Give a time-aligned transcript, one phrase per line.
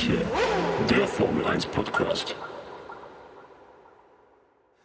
[0.00, 0.24] manche,
[0.88, 2.34] der Formel 1 Podcast.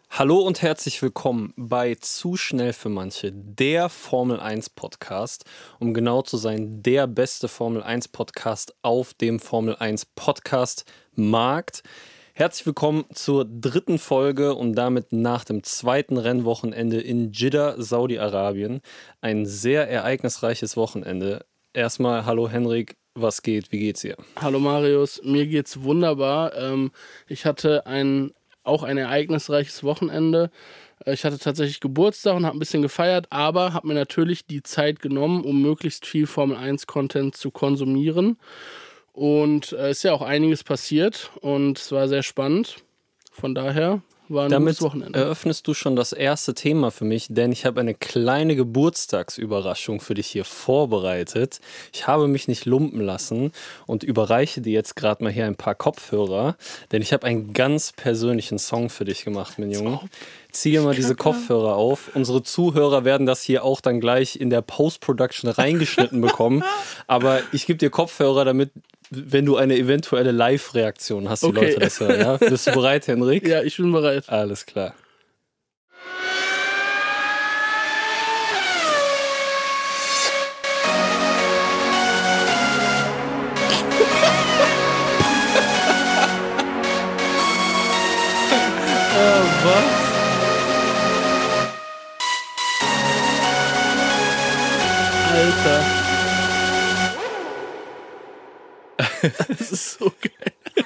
[0.09, 5.45] Hallo und herzlich willkommen bei Zu schnell für manche, der Formel 1 Podcast.
[5.79, 11.83] Um genau zu sein, der beste Formel 1 Podcast auf dem Formel 1 Podcast Markt.
[12.33, 18.81] Herzlich willkommen zur dritten Folge und damit nach dem zweiten Rennwochenende in Jeddah, Saudi-Arabien.
[19.21, 21.45] Ein sehr ereignisreiches Wochenende.
[21.73, 23.71] Erstmal, hallo Henrik, was geht?
[23.71, 24.17] Wie geht's dir?
[24.35, 26.53] Hallo Marius, mir geht's wunderbar.
[26.55, 26.91] Ähm,
[27.27, 28.31] ich hatte ein,
[28.63, 30.51] auch ein ereignisreiches Wochenende.
[31.05, 34.61] Äh, ich hatte tatsächlich Geburtstag und habe ein bisschen gefeiert, aber habe mir natürlich die
[34.61, 38.37] Zeit genommen, um möglichst viel Formel 1 Content zu konsumieren.
[39.13, 42.83] Und es äh, ist ja auch einiges passiert und es war sehr spannend.
[43.31, 45.17] Von daher war ein Damit Wochenende.
[45.17, 50.13] eröffnest du schon das erste Thema für mich, denn ich habe eine kleine Geburtstagsüberraschung für
[50.13, 51.59] dich hier vorbereitet.
[51.93, 53.51] Ich habe mich nicht lumpen lassen
[53.85, 56.55] und überreiche dir jetzt gerade mal hier ein paar Kopfhörer,
[56.91, 59.99] denn ich habe einen ganz persönlichen Song für dich gemacht, mein Junge.
[60.55, 62.11] Zieh dir mal diese Kopfhörer auf.
[62.13, 66.63] Unsere Zuhörer werden das hier auch dann gleich in der Post-Production reingeschnitten bekommen.
[67.07, 68.71] Aber ich gebe dir Kopfhörer, damit,
[69.09, 71.65] wenn du eine eventuelle Live-Reaktion hast, die Okay.
[71.67, 72.19] Leute das hören.
[72.19, 72.37] Ja?
[72.37, 73.45] Bist du bereit, Henrik?
[73.45, 74.29] Ja, ich bin bereit.
[74.29, 74.93] Alles klar.
[99.47, 100.85] Das ist so geil.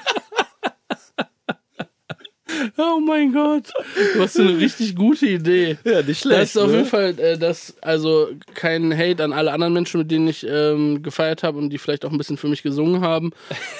[2.76, 3.72] Oh mein Gott.
[4.14, 5.78] Du hast eine richtig gute Idee.
[5.84, 9.72] Ja, nicht Das ist auf jeden Fall äh, das, also kein Hate an alle anderen
[9.72, 12.62] Menschen, mit denen ich ähm, gefeiert habe und die vielleicht auch ein bisschen für mich
[12.62, 13.30] gesungen haben.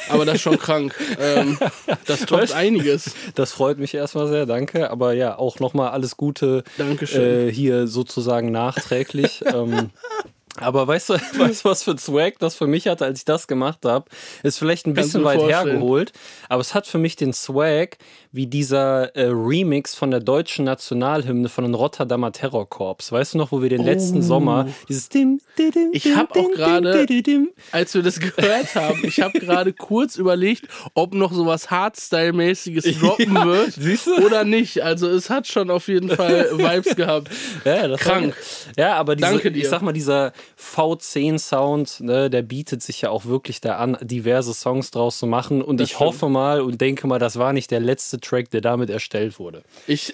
[0.08, 0.94] Aber das ist schon krank.
[1.20, 1.58] Ähm,
[2.06, 3.14] das toppt Weißt- einiges.
[3.34, 4.90] Das freut mich erstmal sehr, danke.
[4.90, 7.48] Aber ja, auch nochmal alles Gute Dankeschön.
[7.48, 9.42] äh, hier sozusagen nachträglich.
[9.52, 9.90] ähm,
[10.60, 13.24] aber weißt du, weißt du, was für ein Swag das für mich hatte, als ich
[13.24, 14.06] das gemacht habe?
[14.42, 15.66] Ist vielleicht ein bisschen weit vorstellen.
[15.68, 16.12] hergeholt,
[16.48, 17.98] aber es hat für mich den Swag
[18.32, 23.10] wie dieser äh, Remix von der deutschen Nationalhymne von den Rotterdamer Terrorkorps.
[23.10, 25.90] Weißt du noch, wo wir den letzten Sommer dieses Dim, di, dim, Oh.
[25.92, 27.48] Ich dim, hab auch dim, gerade- dim, dim.
[27.72, 33.34] Als wir das gehört haben, ich habe gerade kurz überlegt, ob noch sowas Hardstyle-mäßiges droppen
[33.34, 34.24] Ja, wird siehst du?
[34.24, 34.82] oder nicht.
[34.82, 37.30] Also es hat schon auf jeden Fall Vibes gehabt.
[37.64, 38.36] Ja, das war- Krank.
[38.78, 40.32] Ja, aber diese, ich sag mal, dieser
[41.10, 45.62] V10-Sound, ne, der bietet sich ja auch wirklich da an, diverse Songs draus zu machen.
[45.62, 46.10] Und Das ich stimmt.
[46.10, 49.62] hoffe mal und denke mal, das war nicht der letzte Track, der damit erstellt wurde.
[49.86, 50.12] Ich,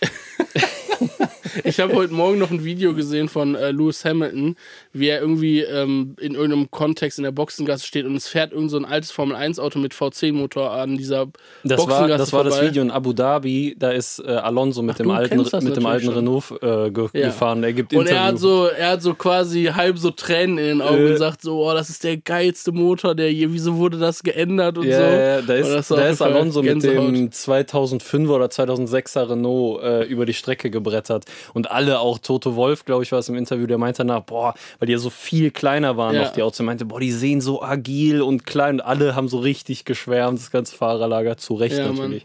[1.65, 4.57] ich habe heute Morgen noch ein Video gesehen von äh, Lewis Hamilton,
[4.93, 8.71] wie er irgendwie ähm, in irgendeinem Kontext in der Boxengasse steht und es fährt irgend
[8.71, 11.27] so ein altes Formel-1-Auto mit V10-Motor an dieser
[11.65, 12.69] Das war, Boxengasse das war das vorbei.
[12.71, 15.87] Video in Abu Dhabi, da ist äh, Alonso mit Ach, dem alten, das mit dem
[15.87, 17.27] alten Renault äh, ge Ja.
[17.29, 17.63] gefahren.
[17.65, 20.83] Er gibt Und er hat so, er hat so quasi halb so Tränen in den
[20.83, 21.11] Augen Äh.
[21.13, 24.79] und sagt so, oh, das ist der geilste Motor, der hier, wieso wurde das geändert
[24.79, 25.05] und ja, so.
[25.05, 26.97] ja, da ist, das da ist Alonso mit Gänsehaut.
[27.15, 31.25] dem 2005er oder 2006er Renault äh, über die Strecke gebrettert.
[31.55, 34.55] Und alle, auch Toto Wolf, glaube ich, war es im Interview, der meinte danach, boah,
[34.79, 36.23] weil die ja so viel kleiner waren Ja.
[36.25, 38.77] noch, die Autos, meinte, boah, die sehen so agil und klein.
[38.77, 41.97] Und alle haben so richtig geschwärmt, das ganze Fahrerlager, zu Recht Ja, Mann.
[41.97, 42.25] natürlich.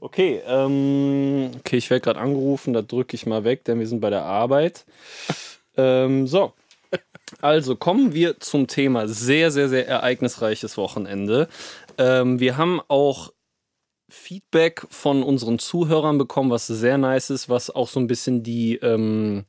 [0.00, 4.00] Okay, ähm, okay, ich werde gerade angerufen, da drücke ich mal weg, denn wir sind
[4.00, 4.84] bei der Arbeit.
[5.76, 6.52] ähm, so.
[7.42, 9.06] Also kommen wir zum Thema.
[9.08, 11.48] Sehr, sehr, sehr ereignisreiches Wochenende.
[11.98, 13.32] Ähm, wir haben auch
[14.10, 18.76] Feedback von unseren Zuhörern bekommen, was sehr nice ist, was auch so ein bisschen die,
[18.76, 19.44] ähm,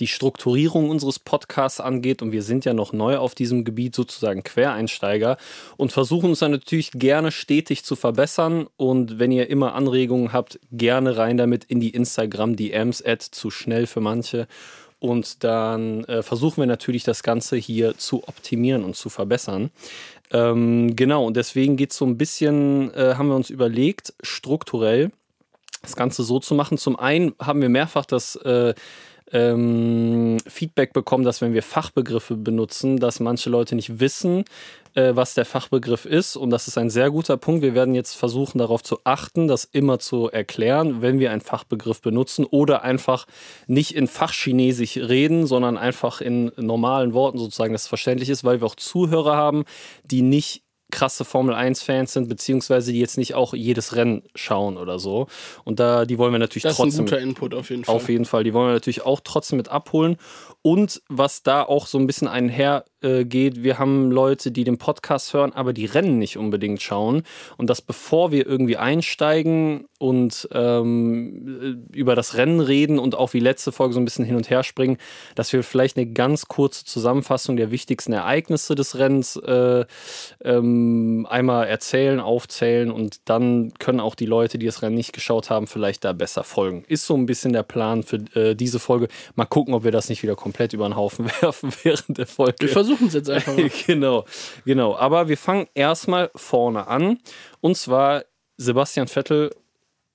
[0.00, 2.22] die Strukturierung unseres Podcasts angeht.
[2.22, 5.36] Und wir sind ja noch neu auf diesem Gebiet, sozusagen Quereinsteiger
[5.76, 8.66] und versuchen uns dann natürlich gerne stetig zu verbessern.
[8.78, 13.86] Und wenn ihr immer Anregungen habt, gerne rein damit in die Instagram-DMs, at zu schnell
[13.86, 14.48] für manche.
[15.00, 19.70] Und dann äh, versuchen wir natürlich das Ganze hier zu optimieren und zu verbessern.
[20.32, 25.10] Ähm, genau, und deswegen geht es so ein bisschen, äh, haben wir uns überlegt, strukturell
[25.82, 26.76] das Ganze so zu machen.
[26.78, 28.74] Zum einen haben wir mehrfach das äh,
[29.32, 34.44] ähm, Feedback bekommen, dass wenn wir Fachbegriffe benutzen, dass manche Leute nicht wissen,
[34.98, 36.34] äh, was der Fachbegriff ist.
[36.34, 37.62] Und das ist ein sehr guter Punkt.
[37.62, 42.00] Wir werden jetzt versuchen, darauf zu achten, das immer zu erklären, wenn wir einen Fachbegriff
[42.02, 43.26] benutzen oder einfach
[43.68, 48.60] nicht in Fachchinesisch reden, sondern einfach in normalen Worten sozusagen, dass es verständlich ist, weil
[48.60, 49.64] wir auch Zuhörer haben,
[50.02, 54.98] die nicht krasse Formel 1-Fans sind, beziehungsweise die jetzt nicht auch jedes Rennen schauen oder
[54.98, 55.26] so.
[55.64, 57.04] Und da, die wollen wir natürlich Das ist ein trotzdem.
[57.04, 57.94] guter Input auf jeden Fall.
[57.94, 58.44] Auf jeden Fall.
[58.44, 60.16] Die wollen wir natürlich auch trotzdem mit abholen.
[60.68, 65.54] Und was da auch so ein bisschen einhergeht, wir haben Leute, die den Podcast hören,
[65.54, 67.22] aber die Rennen nicht unbedingt schauen.
[67.56, 73.40] Und dass bevor wir irgendwie einsteigen und ähm, über das Rennen reden und auch wie
[73.40, 74.98] letzte Folge so ein bisschen hin und her springen,
[75.36, 79.86] dass wir vielleicht eine ganz kurze Zusammenfassung der wichtigsten Ereignisse des Rennens äh,
[80.44, 85.48] ähm, einmal erzählen, aufzählen und dann können auch die Leute, die das Rennen nicht geschaut
[85.48, 86.84] haben, vielleicht da besser folgen.
[86.88, 89.08] Ist so ein bisschen der Plan für äh, diese Folge.
[89.34, 92.26] Mal gucken, ob wir das nicht wieder komplett komplett über den Haufen werfen während der
[92.26, 92.56] Folge.
[92.60, 93.70] Wir versuchen es jetzt einfach mal.
[93.86, 94.24] genau,
[94.64, 94.96] genau.
[94.96, 97.18] Aber wir fangen erstmal vorne an.
[97.60, 98.24] Und zwar
[98.56, 99.54] Sebastian Vettel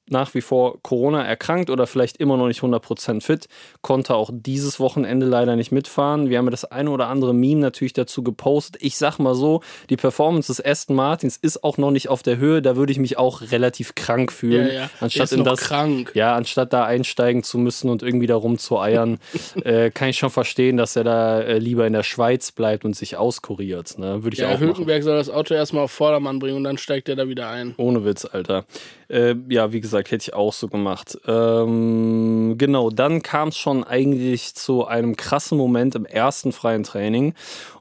[0.10, 3.48] nach wie vor Corona erkrankt oder vielleicht immer noch nicht 100% fit,
[3.82, 6.30] konnte auch dieses Wochenende leider nicht mitfahren.
[6.30, 8.82] Wir haben das eine oder andere Meme natürlich dazu gepostet.
[8.82, 12.38] Ich sag mal so, die Performance des Aston Martins ist auch noch nicht auf der
[12.38, 12.62] Höhe.
[12.62, 14.68] Da würde ich mich auch relativ krank fühlen.
[14.68, 14.90] Ja, ja.
[15.00, 16.12] Anstatt in das, krank.
[16.16, 19.20] ja, anstatt da einsteigen zu müssen und irgendwie da rumzueiern,
[19.64, 22.96] äh, kann ich schon verstehen, dass er da äh, lieber in der Schweiz bleibt und
[22.96, 23.98] sich auskuriert.
[23.98, 24.24] Ne?
[24.24, 24.68] Würde ich Ja, auch machen.
[24.68, 27.74] Hülkenberg soll das Auto erstmal auf Vordermann bringen und dann steigt er da wieder ein.
[27.78, 28.66] Ohne Witz, Alter.
[29.14, 31.20] Äh, ja, wie gesagt, hätte ich auch so gemacht.
[31.28, 37.36] Ähm, genau, dann kam es schon eigentlich zu einem krassen Moment im ersten freien Training.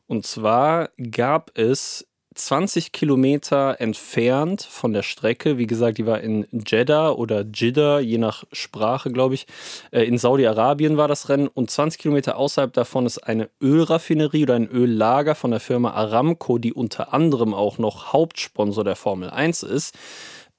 [0.06, 6.46] Und zwar gab es 20 Kilometer entfernt von der Strecke, wie gesagt, die war in
[6.67, 9.46] Jeddah oder Jeddah, je nach Sprache, glaube ich.
[9.90, 14.55] Äh, in Saudi-Arabien war das Rennen und 20 Kilometer außerhalb davon ist eine Ölraffinerie oder
[14.55, 19.62] ein Öllager von der Firma Aramco, die unter anderem auch noch Hauptsponsor der Formel 1
[19.62, 19.94] ist.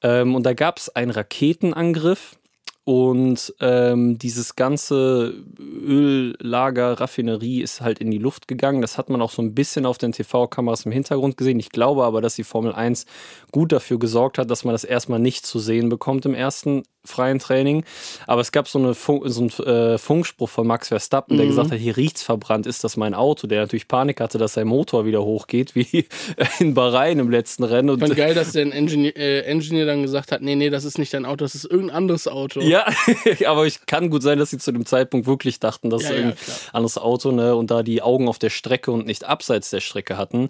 [0.04, 2.38] Ähm, und da gab es einen Raketenangriff
[2.86, 8.82] und ähm, dieses ganze Öllager, Raffinerie ist halt in die Luft gegangen.
[8.82, 11.60] Das hat man auch so ein bisschen auf den TV-Kameras im Hintergrund gesehen.
[11.60, 13.06] Ich glaube aber, dass die Formel 1
[13.52, 17.40] gut dafür gesorgt hat, dass man das erstmal nicht zu sehen bekommt im ersten freien
[17.40, 17.84] Training.
[18.28, 21.72] Aber es gab so, eine Funk, so einen äh, Funkspruch von Max Verstappen, der gesagt
[21.72, 23.48] hat, hier riecht's verbrannt, ist das mein Auto?
[23.48, 26.06] Der natürlich Panik hatte, dass sein Motor wieder hochgeht, wie
[26.60, 27.90] in Bahrain im letzten Rennen.
[27.90, 30.86] Und Ich fand geil, dass der Engineer, äh, Engineer dann gesagt hat, nee, nee, das
[30.86, 32.62] ist nicht dein Auto, das ist irgendein anderes Auto.
[32.62, 32.86] Ja,
[33.46, 36.16] aber ich kann gut sein, dass sie zu dem Zeitpunkt wirklich dachten, dass Ja, es
[36.24, 36.34] ja,
[36.74, 40.18] anderes Auto, ne, und da die Augen auf der Strecke und nicht abseits der Strecke
[40.18, 40.50] hatten.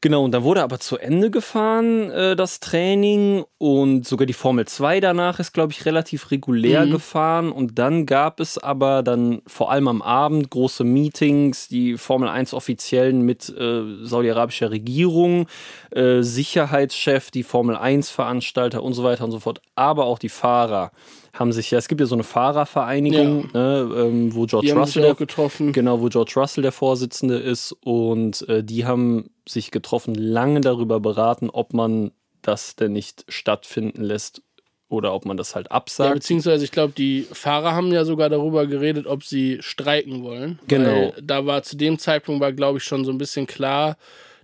[0.00, 4.66] Genau, und dann wurde aber zu Ende gefahren, äh, das Training, und sogar die Formel
[4.66, 6.90] 2 danach ist, glaube ich, relativ regulär Mhm.
[6.90, 7.52] gefahren.
[7.52, 12.54] Und dann gab es aber dann vor allem am Abend große Meetings, die Formel 1
[12.54, 15.46] Offiziellen mit äh, saudi-arabischer Regierung,
[15.90, 20.28] äh, Sicherheitschef, die Formel 1 Veranstalter und so weiter und so fort, aber auch die
[20.28, 20.92] Fahrer
[21.32, 25.10] haben sich ja, es gibt ja so eine Fahrervereinigung, ne, ähm, wo George Die Russell
[25.10, 25.72] auch getroffen.
[25.72, 27.76] Genau, wo George Russell der Vorsitzende ist.
[27.84, 32.12] Und äh, die haben sich getroffen, lange darüber beraten, ob man
[32.42, 34.42] das denn nicht stattfinden lässt
[34.88, 36.14] oder ob man das halt Ja, absagt.
[36.14, 40.58] beziehungsweise ich glaube, die Fahrer haben ja sogar darüber geredet, ob sie streiken wollen.
[40.68, 41.12] Genau.
[41.14, 43.96] Weil da war zu dem Zeitpunkt war, glaube ich, schon so ein bisschen klar,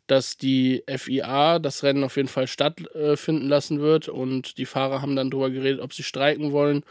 [0.06, 5.14] dass die FIA das Rennen auf jeden Fall stattfinden lassen wird und die Fahrer haben
[5.14, 6.82] dann darüber geredet, ob sie streiken wollen.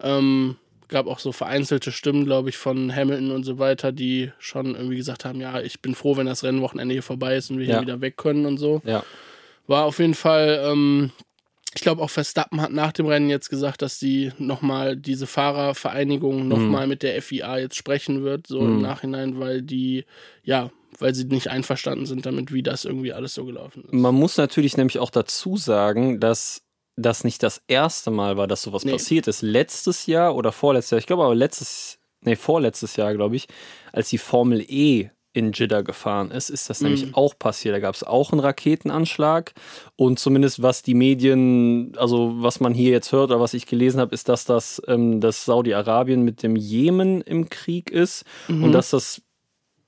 [0.00, 0.56] Ähm,
[0.88, 4.96] gab auch so vereinzelte Stimmen, glaube ich, von Hamilton und so weiter, die schon irgendwie
[4.96, 7.74] gesagt haben, ja, ich bin froh, wenn das Rennwochenende hier vorbei ist und wir Ja.
[7.74, 8.82] hier wieder weg können und so.
[8.84, 9.04] ja.
[9.68, 11.10] War auf jeden Fall, ähm,
[11.76, 16.48] ich glaube auch Verstappen hat nach dem Rennen jetzt gesagt, dass sie nochmal diese Fahrervereinigung
[16.48, 20.04] nochmal mit der FIA jetzt sprechen wird, so im Nachhinein, weil die,
[20.42, 23.92] ja, weil sie nicht einverstanden sind damit, wie das irgendwie alles so gelaufen ist.
[23.92, 26.62] Man muss natürlich nämlich auch dazu sagen, dass
[26.96, 28.92] das nicht das erste Mal war, dass sowas Nee.
[28.92, 29.42] passiert ist.
[29.42, 33.46] Letztes Jahr oder vorletztes Jahr, ich glaube aber letztes, nee, vorletztes Jahr, glaube ich,
[33.92, 37.74] als die Formel E in Jeddah gefahren ist, ist das nämlich auch passiert.
[37.74, 39.52] Da gab es auch einen Raketenanschlag
[39.94, 44.00] und zumindest was die Medien, also was man hier jetzt hört oder was ich gelesen
[44.00, 48.90] habe, ist, dass das ähm, dass Saudi-Arabien mit dem Jemen im Krieg ist und dass
[48.90, 49.20] das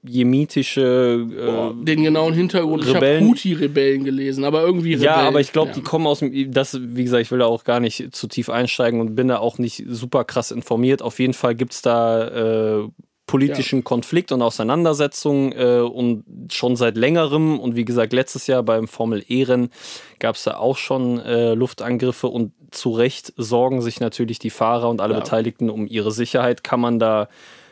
[0.02, 5.04] jemitische Boah, äh, den genauen Hintergrund, ich habe Rebellen- Houthi-Rebellen gelesen, aber irgendwie Rebellen.
[5.04, 5.74] ja, aber ich glaube, ja.
[5.74, 8.48] die kommen aus dem, das, wie gesagt, ich will da auch gar nicht zu tief
[8.48, 11.02] einsteigen und bin da auch nicht super krass informiert.
[11.02, 12.88] Auf jeden Fall gibt es da äh,
[13.28, 18.88] politischen Konflikt und Auseinandersetzung äh, und schon seit längerem und wie gesagt, letztes Jahr beim
[18.88, 19.70] Formel E-Rennen
[20.18, 24.88] gab es da auch schon äh, Luftangriffe und zu Recht sorgen sich natürlich die Fahrer
[24.90, 25.20] und alle Ja.
[25.20, 26.64] Beteiligten um ihre Sicherheit.
[26.64, 27.28] Kann man da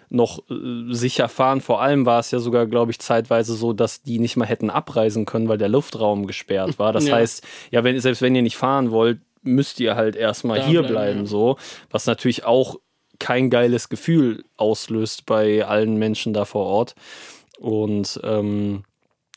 [0.09, 0.55] noch äh,
[0.95, 1.61] sicher fahren.
[1.61, 4.71] Vor allem war es ja sogar, glaube ich, zeitweise so, dass die nicht mal hätten
[4.71, 6.93] abreisen können, weil der Luftraum gesperrt war.
[6.93, 7.17] Das Ja.
[7.17, 10.81] heißt, ja, wenn, selbst wenn ihr nicht fahren wollt, müsst ihr halt erstmal Da hier
[10.83, 11.27] bleiben, bleiben, ja.
[11.27, 11.57] so.
[11.91, 12.77] Was natürlich auch
[13.19, 16.95] kein geiles Gefühl auslöst bei allen Menschen da vor Ort.
[17.59, 18.85] Und ähm,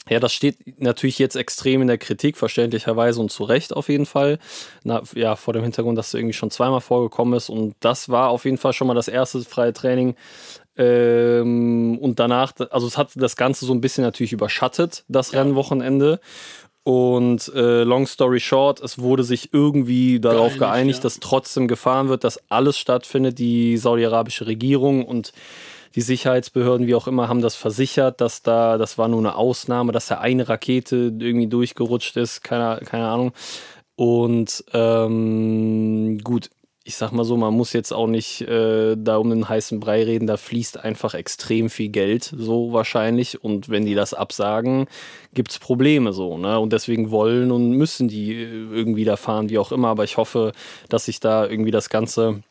[0.10, 4.08] ja, das steht natürlich jetzt extrem in der Kritik, verständlicherweise und zu Recht auf jeden
[4.08, 4.40] Fall.
[4.84, 7.50] Na, ja, vor dem Hintergrund, dass es irgendwie schon zweimal vorgekommen ist.
[7.50, 10.16] Und das war auf jeden Fall schon mal das erste freie Training,
[10.80, 16.22] Ähm, und danach, also es hat das Ganze so ein bisschen natürlich überschattet, das Rennwochenende.
[16.90, 21.04] Und äh, long story short, es wurde sich irgendwie darauf Geeinigt, geeinigt, ja.
[21.04, 23.38] dass trotzdem gefahren wird, dass alles stattfindet.
[23.38, 25.32] Die saudi-arabische Regierung und
[25.94, 29.92] die Sicherheitsbehörden, wie auch immer, haben das versichert, dass da, das war nur eine Ausnahme,
[29.92, 33.34] dass da eine Rakete irgendwie durchgerutscht ist, keine, keine Ahnung.
[33.96, 36.50] Und ähm, gut,
[36.90, 40.04] ich sag mal so, man muss jetzt auch nicht äh, da um den heißen Brei
[40.04, 43.44] reden, da fließt einfach extrem viel Geld, so wahrscheinlich.
[43.44, 44.88] Und wenn die das absagen,
[45.36, 46.60] gibt's Probleme so, ne?
[46.60, 49.90] Und deswegen wollen und müssen die äh, irgendwie da fahren, wie auch immer.
[49.90, 50.52] Aber ich hoffe,
[50.90, 52.42] dass sich da irgendwie das Ganze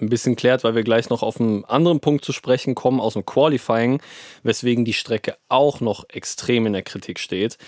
[0.00, 3.14] ein bisschen klärt, weil wir gleich noch auf einen anderen Punkt zu sprechen kommen aus
[3.14, 4.00] dem Qualifying,
[4.44, 7.58] weswegen die Strecke auch noch extrem in der Kritik steht.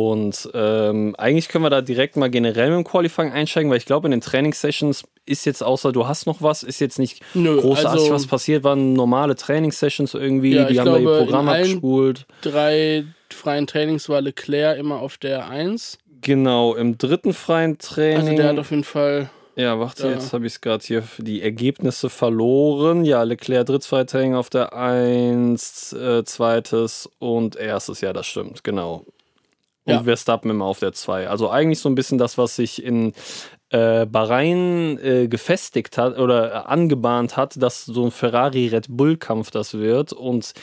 [0.00, 3.84] Und ähm, eigentlich können wir da direkt mal generell mit dem Qualifying einsteigen, weil ich
[3.84, 7.60] glaube, in den Trainingssessions ist jetzt außer du hast noch was, ist jetzt nicht Nö,
[7.60, 11.24] großartig also- was passiert, waren normale Trainingssessions irgendwie, Ja, die haben da glaube, ihr in
[11.26, 12.26] Programm abgespult.
[12.40, 15.98] Drei freien Trainings war Leclerc immer auf der 1.
[16.22, 18.16] Genau, im dritten freien Training.
[18.18, 19.28] Also der hat auf jeden Fall.
[19.56, 20.12] Ja, warte, Ja.
[20.14, 23.04] jetzt habe ich es gerade hier für die Ergebnisse verloren.
[23.04, 29.04] Ja, Leclerc Drittfreitraining auf der 1, äh, zweites und erstes, ja, das stimmt, genau.
[29.96, 30.02] Und.
[30.04, 31.28] Verstappen immer auf der 2.
[31.28, 33.12] Also eigentlich so ein bisschen das, was sich in
[33.70, 39.74] äh, Bahrain äh, gefestigt hat oder äh, angebahnt hat, dass so ein Ferrari-Red Bull-Kampf das
[39.74, 40.12] wird.
[40.12, 40.54] Und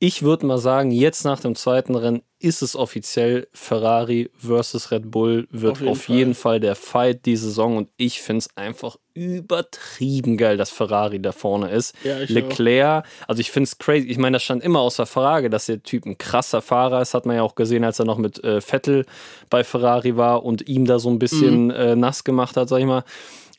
[0.00, 5.10] ich würde mal sagen, jetzt nach dem zweiten Rennen ist es offiziell Ferrari versus Red
[5.10, 8.56] Bull wird Auf jeden auf jeden Fall der Fight die Saison und ich finde es
[8.56, 11.94] einfach übertrieben geil, dass Ferrari da vorne ist.
[12.04, 14.06] Ja, Leclerc, also ich finde es crazy.
[14.06, 17.14] Ich meine, das stand immer außer Frage, dass der Typ ein krasser Fahrer ist.
[17.14, 19.04] Hat man ja auch gesehen, als er noch mit äh, Vettel
[19.50, 21.70] bei Ferrari war und ihm da so ein bisschen Mhm.
[21.70, 23.02] äh, nass gemacht hat, sag ich mal.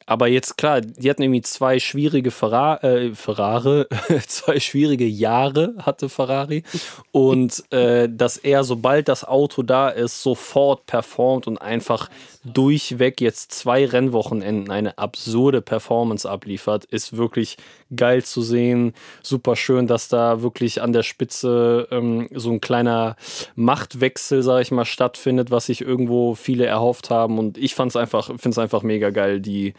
[0.09, 3.85] Aber jetzt klar, die hatten irgendwie zwei schwierige Ferra äh, Ferrari,
[4.27, 6.63] zwei schwierige Jahre hatte Ferrari.
[7.11, 12.09] Und äh, dass er, sobald das Auto da ist, sofort performt und einfach
[12.45, 17.57] durchweg jetzt zwei Rennwochenenden eine absurde Performance abliefert, ist wirklich
[17.95, 18.93] geil zu sehen.
[19.21, 23.17] Super schön, dass da wirklich an der Spitze ähm, so ein kleiner
[23.55, 27.37] Machtwechsel, sag ich mal, stattfindet, was sich irgendwo viele erhofft haben.
[27.37, 29.73] Und ich fand's einfach, finde es einfach mega geil, die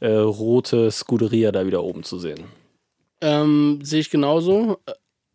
[0.00, 2.44] äh, rote Scuderia da wieder oben zu sehen.
[3.20, 4.78] Ähm, Sehe ich genauso.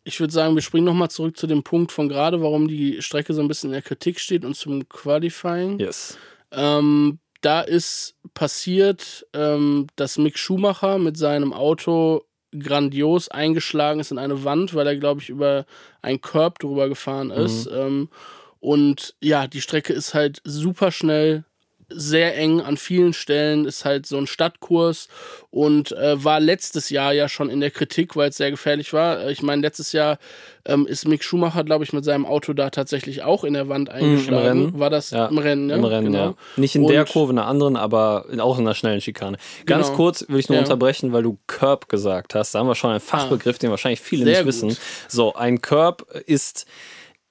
[0.04, 3.34] Ich würde sagen, wir springen nochmal zurück zu dem Punkt von gerade, warum die Strecke
[3.34, 5.78] so ein bisschen in der Kritik steht und zum Qualifying.
[5.78, 6.18] Yes.
[6.52, 12.24] Ähm, da ist passiert, ähm, dass Mick Schumacher mit seinem Auto
[12.56, 15.64] grandios eingeschlagen ist in eine Wand, weil er, glaube ich, über
[16.02, 17.66] einen Curb drüber gefahren ist.
[17.66, 18.10] Ähm,
[18.60, 21.44] und ja, die Strecke ist halt super schnell,
[21.94, 25.08] sehr eng an vielen Stellen, ist halt so ein Stadtkurs
[25.50, 29.20] und äh, war letztes Jahr ja schon in der Kritik, weil es sehr gefährlich war.
[29.20, 30.18] Äh, Ich meine, letztes Jahr
[30.64, 33.90] ähm, ist Mick Schumacher, glaube ich, mit seinem Auto da tatsächlich auch in der Wand
[33.90, 34.46] eingeschlagen.
[34.66, 34.78] Rennen.
[34.78, 35.68] War das Ja, im Rennen?
[35.70, 35.76] Ja?
[35.76, 36.24] Im Rennen, genau.
[36.24, 36.34] ja.
[36.56, 39.38] Nicht in der Und- Kurve, in der anderen, aber auch in einer schnellen Schikane.
[39.66, 39.96] Ganz Genau.
[39.96, 40.62] kurz will ich nur Ja.
[40.62, 42.54] unterbrechen, weil du Curb gesagt hast.
[42.54, 44.68] Da haben wir schon einen Fachbegriff, den wahrscheinlich viele nicht wissen.
[44.70, 44.78] gut.
[45.08, 46.66] So, ein Curb ist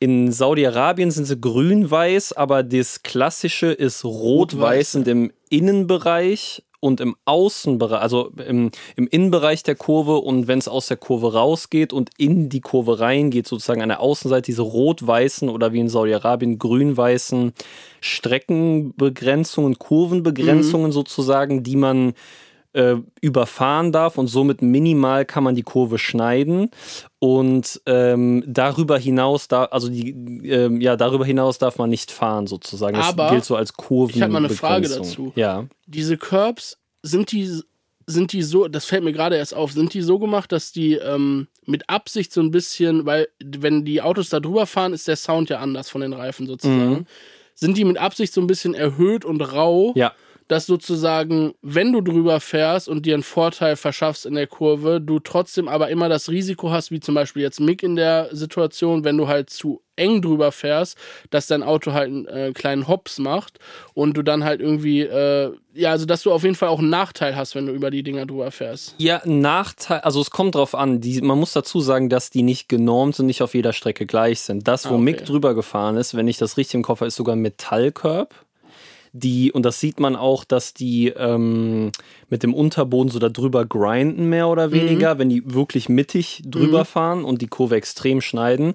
[0.02, 7.16] in Saudi-Arabien sind sie grün-weiß, aber das klassische ist rot-weiß in dem Innenbereich und im
[7.26, 12.10] Außenbereich, also im, im Innenbereich der Kurve und wenn es aus der Kurve rausgeht und
[12.18, 17.54] in die Kurve reingeht, sozusagen an der Außenseite diese rot-weißen oder wie in Saudi-Arabien grün-weißen
[18.00, 22.14] Streckenbegrenzungen, Kurvenbegrenzungen sozusagen, die man
[22.74, 26.70] äh, überfahren darf und somit minimal kann man die Kurve schneiden
[27.20, 30.12] und ähm, darüber hinaus da also die
[30.50, 34.16] ähm, ja darüber hinaus darf man nicht fahren sozusagen das Aber gilt so als Kurven
[34.16, 35.34] ich hab mal eine Frage dazu.
[35.36, 37.62] ja Diese Curbs, sind die,
[38.06, 40.94] sind die so, das fällt mir gerade erst auf, sind die so gemacht, dass die
[40.94, 45.16] ähm, mit Absicht so ein bisschen, weil wenn die Autos da drüber fahren, ist der
[45.16, 47.06] Sound ja anders von den Reifen sozusagen.
[47.56, 49.94] Sind die mit Absicht so ein bisschen erhöht und rau?
[49.96, 50.14] ja
[50.52, 55.20] dass sozusagen, wenn du drüber fährst und dir einen Vorteil verschaffst in der Kurve, du
[55.20, 59.18] trotzdem aber immer das Risiko hast, wie zum Beispiel jetzt Mick in der Situation, wenn
[59.18, 60.98] du halt zu eng drüber fährst,
[61.30, 63.60] dass dein Auto halt einen äh, kleinen Hops macht
[63.94, 66.90] und du dann halt irgendwie, äh, ja, also dass du auf jeden Fall auch einen
[66.90, 68.96] Nachteil hast, wenn du über die Dinger drüber fährst.
[68.98, 71.00] Ja, Nachteil, also es kommt drauf an.
[71.00, 74.42] Die, man muss dazu sagen, dass die nicht genormt und nicht auf jeder Strecke gleich
[74.42, 74.68] sind.
[74.68, 75.04] Das, wo Ah, okay.
[75.04, 78.36] Mick drüber gefahren ist, wenn ich das richtig im Kopf habe, ist sogar ein Metallkörb.
[79.14, 81.92] Die, und das sieht man auch, dass die ähm,
[82.30, 84.72] mit dem Unterboden so da drüber grinden, mehr oder Mhm.
[84.72, 88.74] weniger, wenn die wirklich mittig drüber fahren und die Kurve extrem schneiden.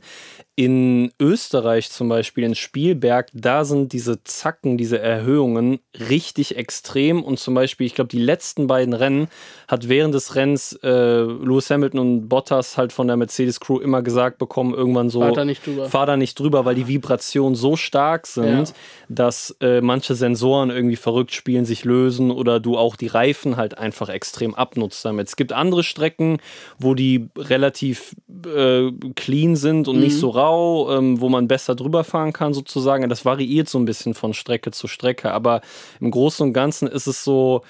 [0.58, 7.22] In Österreich zum Beispiel, in Spielberg, da sind diese Zacken, diese Erhöhungen richtig extrem.
[7.22, 9.28] Und zum Beispiel, ich glaube, die letzten beiden Rennen
[9.68, 14.38] hat während des Rennens äh, Lewis Hamilton und Bottas halt von der Mercedes-Crew immer gesagt
[14.38, 15.90] bekommen, irgendwann so, Fahr da nicht drüber.
[15.90, 18.74] fahr da nicht drüber, weil die Vibrationen so stark sind, Ja.
[19.10, 23.76] dass äh, manche Sensoren irgendwie verrückt spielen, sich lösen oder du auch die Reifen halt
[23.76, 25.28] einfach extrem abnutzt damit.
[25.28, 26.38] Es gibt andere Strecken,
[26.78, 30.45] wo die relativ äh, clean sind und nicht so rau,
[30.90, 33.08] ähm, wo man besser drüber fahren kann sozusagen.
[33.08, 35.60] Das variiert so ein bisschen von Strecke zu Strecke, aber
[36.00, 37.62] im Großen und Ganzen ist es so,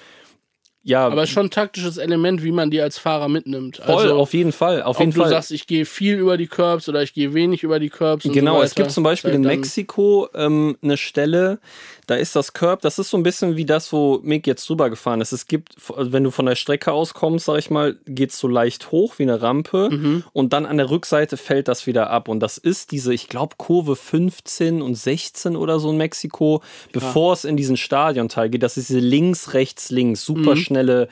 [0.82, 3.78] ja, Aber schon ein taktisches Element, wie man die als Fahrer mitnimmt.
[3.84, 5.30] voll, also, auf jeden Fall, auf ob jeden du Fall.
[5.30, 8.22] sagst, ich gehe viel über die Curbs oder ich gehe wenig über die Curbs.
[8.22, 11.58] Genau, so es gibt zum Beispiel in halt dann- Mexiko ähm, eine Stelle,
[12.06, 14.90] da ist das Curb, das ist so ein bisschen wie das, wo Mick jetzt drüber
[14.90, 15.32] gefahren ist.
[15.32, 18.46] Es gibt, also wenn du von der Strecke aus kommst, sag ich mal, geht's so
[18.46, 20.24] leicht hoch wie eine Rampe Mhm.
[20.32, 22.28] und dann an der Rückseite fällt das wieder ab.
[22.28, 27.32] Und das ist diese, ich glaube, Kurve 15 und 16 oder so in Mexiko, bevor
[27.32, 28.62] es in diesen Stadionteil geht.
[28.62, 30.56] Das ist diese links, rechts, links, super Mhm.
[30.58, 31.08] schnelle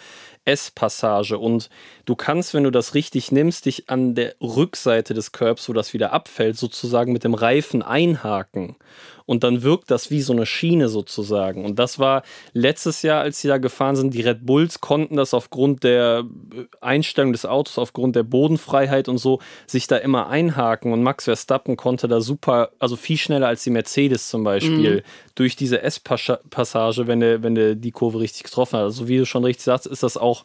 [0.46, 1.70] S-Passage und
[2.04, 5.94] du kannst, wenn du das richtig nimmst, dich an der Rückseite des Curbs, wo das
[5.94, 8.76] wieder abfällt, sozusagen mit dem Reifen einhaken.
[9.26, 11.64] Und dann wirkt das wie so eine Schiene sozusagen.
[11.64, 15.32] Und das war letztes Jahr, als sie da gefahren sind, die Red Bulls konnten das
[15.32, 16.24] aufgrund der
[16.82, 20.92] Einstellung des Autos, aufgrund der Bodenfreiheit und so, sich da immer einhaken.
[20.92, 25.02] Und Max Verstappen konnte da super, also viel schneller als die Mercedes zum Beispiel,
[25.34, 28.84] durch diese S-Passage, wenn der, wenn der die Kurve richtig getroffen hat.
[28.84, 30.44] Also wie du schon richtig sagst, ist das auch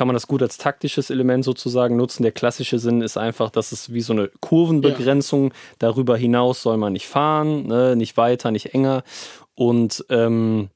[0.00, 2.22] kann man das gut als taktisches Element sozusagen nutzen.
[2.22, 6.94] Der klassische Sinn ist einfach, dass es wie so eine Kurvenbegrenzung, darüber hinaus soll man
[6.94, 7.96] nicht fahren, ne?
[7.96, 9.04] nicht weiter, nicht enger.
[9.54, 10.70] Und ähm,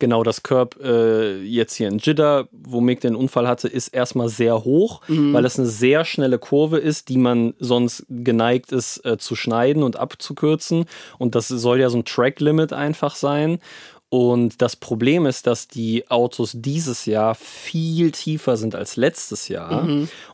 [0.00, 4.28] genau das Curb äh, jetzt hier in Jeddah, wo Mick den Unfall hatte, ist erstmal
[4.28, 9.16] sehr hoch, weil es eine sehr schnelle Kurve ist, die man sonst geneigt ist äh,
[9.16, 10.86] zu schneiden und abzukürzen.
[11.18, 13.60] Und das soll ja so ein Track-Limit einfach sein.
[14.08, 19.82] Und das Problem ist, dass die Autos dieses Jahr viel tiefer sind als letztes Jahr.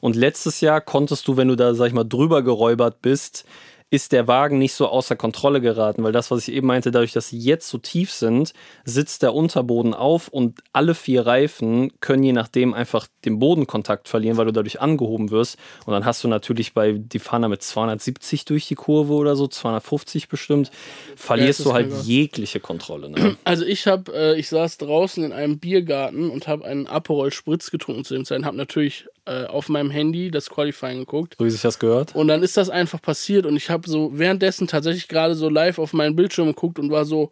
[0.00, 3.46] Und letztes Jahr konntest du, wenn du da, sag ich mal, drüber geräubert bist,
[3.92, 7.12] ist der Wagen nicht so außer Kontrolle geraten, weil das, was ich eben meinte, dadurch,
[7.12, 8.54] dass sie jetzt so tief sind,
[8.86, 14.38] sitzt der Unterboden auf und alle vier Reifen können je nachdem einfach den Bodenkontakt verlieren,
[14.38, 15.58] weil du dadurch angehoben wirst.
[15.84, 19.46] Und dann hast du natürlich bei, die fahren mit 270 durch die Kurve oder so,
[19.46, 20.70] 250 bestimmt,
[21.14, 22.00] verlierst das du halt mega.
[22.00, 23.10] jegliche Kontrolle.
[23.10, 23.36] Ne?
[23.44, 27.70] Also ich habe, äh, ich saß draußen in einem Biergarten und habe einen Aperol Spritz
[27.70, 31.36] getrunken zu dem Zeit und habe natürlich äh, auf meinem Handy das Qualifying geguckt.
[31.38, 32.14] so wie sich das gehört.
[32.14, 35.78] Und dann ist das einfach passiert und ich habe so währenddessen tatsächlich gerade so live
[35.78, 37.30] auf meinen Bildschirm geguckt und war so,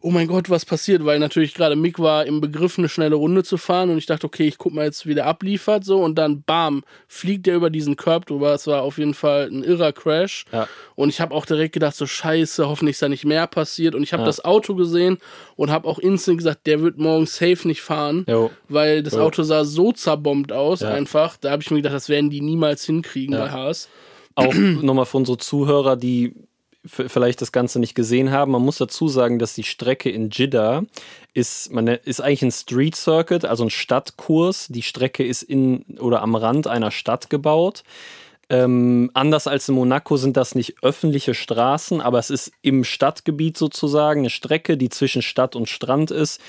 [0.00, 1.04] oh mein Gott, was passiert?
[1.04, 4.28] Weil natürlich gerade Mick war im Begriff, eine schnelle Runde zu fahren und ich dachte,
[4.28, 7.68] okay, ich guck mal jetzt, wie der abliefert so und dann bam, fliegt er über
[7.68, 8.54] diesen Curb drüber.
[8.54, 10.44] Es war auf jeden Fall ein irrer Crash.
[10.52, 10.68] Ja.
[10.94, 13.96] Und ich habe auch direkt gedacht, so scheiße, hoffentlich ist da nicht mehr passiert.
[13.96, 15.18] Und ich habe das Auto gesehen
[15.56, 18.52] und habe auch instant gesagt, der wird morgen safe nicht fahren, Jo.
[18.68, 19.22] weil das Jo.
[19.22, 20.90] Auto sah so zerbombt aus Ja.
[20.90, 21.36] einfach.
[21.38, 23.88] Da habe ich mir gedacht, das werden die niemals hinkriegen bei Haas.
[24.38, 26.34] Auch nochmal für unsere Zuhörer, die
[26.84, 28.52] vielleicht das Ganze nicht gesehen haben.
[28.52, 30.84] Man muss dazu sagen, dass die Strecke in Jeddah
[31.34, 34.68] ist, man nennt- ist eigentlich ein Street Circuit, also ein Stadtkurs.
[34.68, 37.82] Die Strecke ist in oder am Rand einer Stadt gebaut.
[38.50, 43.58] Ähm, anders als in Monaco sind das nicht öffentliche Straßen, aber es ist im Stadtgebiet
[43.58, 46.40] sozusagen eine Strecke, die zwischen Stadt und Strand ist.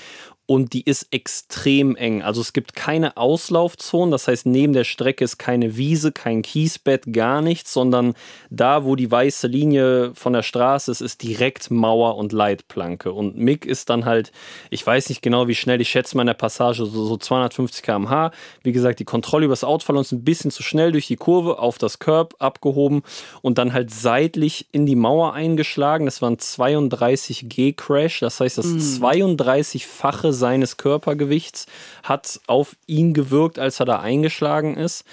[0.50, 2.22] Und die ist extrem eng.
[2.22, 4.10] Also es gibt keine Auslaufzonen.
[4.10, 8.14] Das heißt, neben der Strecke ist keine Wiese, kein Kiesbett, gar nichts, sondern
[8.50, 13.12] da, wo die weiße Linie von der Straße ist, ist direkt Mauer und Leitplanke.
[13.12, 14.32] Und Mick ist dann halt,
[14.70, 17.84] ich weiß nicht genau, wie schnell, ich schätze mal in der Passage so, so 250
[17.84, 18.32] km/h.
[18.64, 21.14] Wie gesagt, die Kontrolle über das Auto verloren ist ein bisschen zu schnell durch die
[21.14, 23.02] Kurve auf das Curb abgehoben
[23.40, 26.06] und dann halt seitlich in die Mauer eingeschlagen.
[26.06, 28.18] Das war ein 32 G Crash.
[28.18, 31.66] Das heißt, das 32-fache seines Körpergewichts
[32.02, 35.04] hat auf ihn gewirkt, als er da eingeschlagen ist.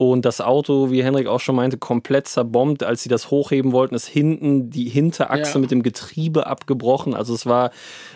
[0.00, 2.84] Und das Auto, wie Henrik auch schon meinte, komplett zerbombt.
[2.84, 5.58] Als sie das hochheben wollten, ist hinten die Hinterachse Ja.
[5.58, 7.14] mit dem Getriebe abgebrochen.
[7.14, 7.72] Also es war,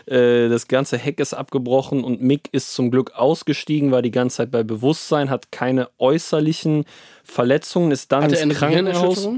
[0.07, 4.37] äh, das ganze Heck ist abgebrochen und Mick ist zum Glück ausgestiegen, war die ganze
[4.37, 6.85] Zeit bei Bewusstsein, hat keine äußerlichen
[7.25, 9.29] Verletzungen, ist dann Hat ins Krankenhaus.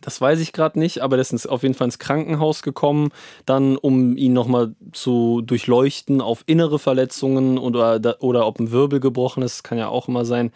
[0.00, 3.10] Das weiß ich gerade nicht, aber der ist auf jeden Fall ins Krankenhaus gekommen,
[3.46, 9.42] dann um ihn nochmal zu durchleuchten auf innere Verletzungen oder, oder ob ein Wirbel gebrochen
[9.42, 10.52] ist, kann ja auch immer sein.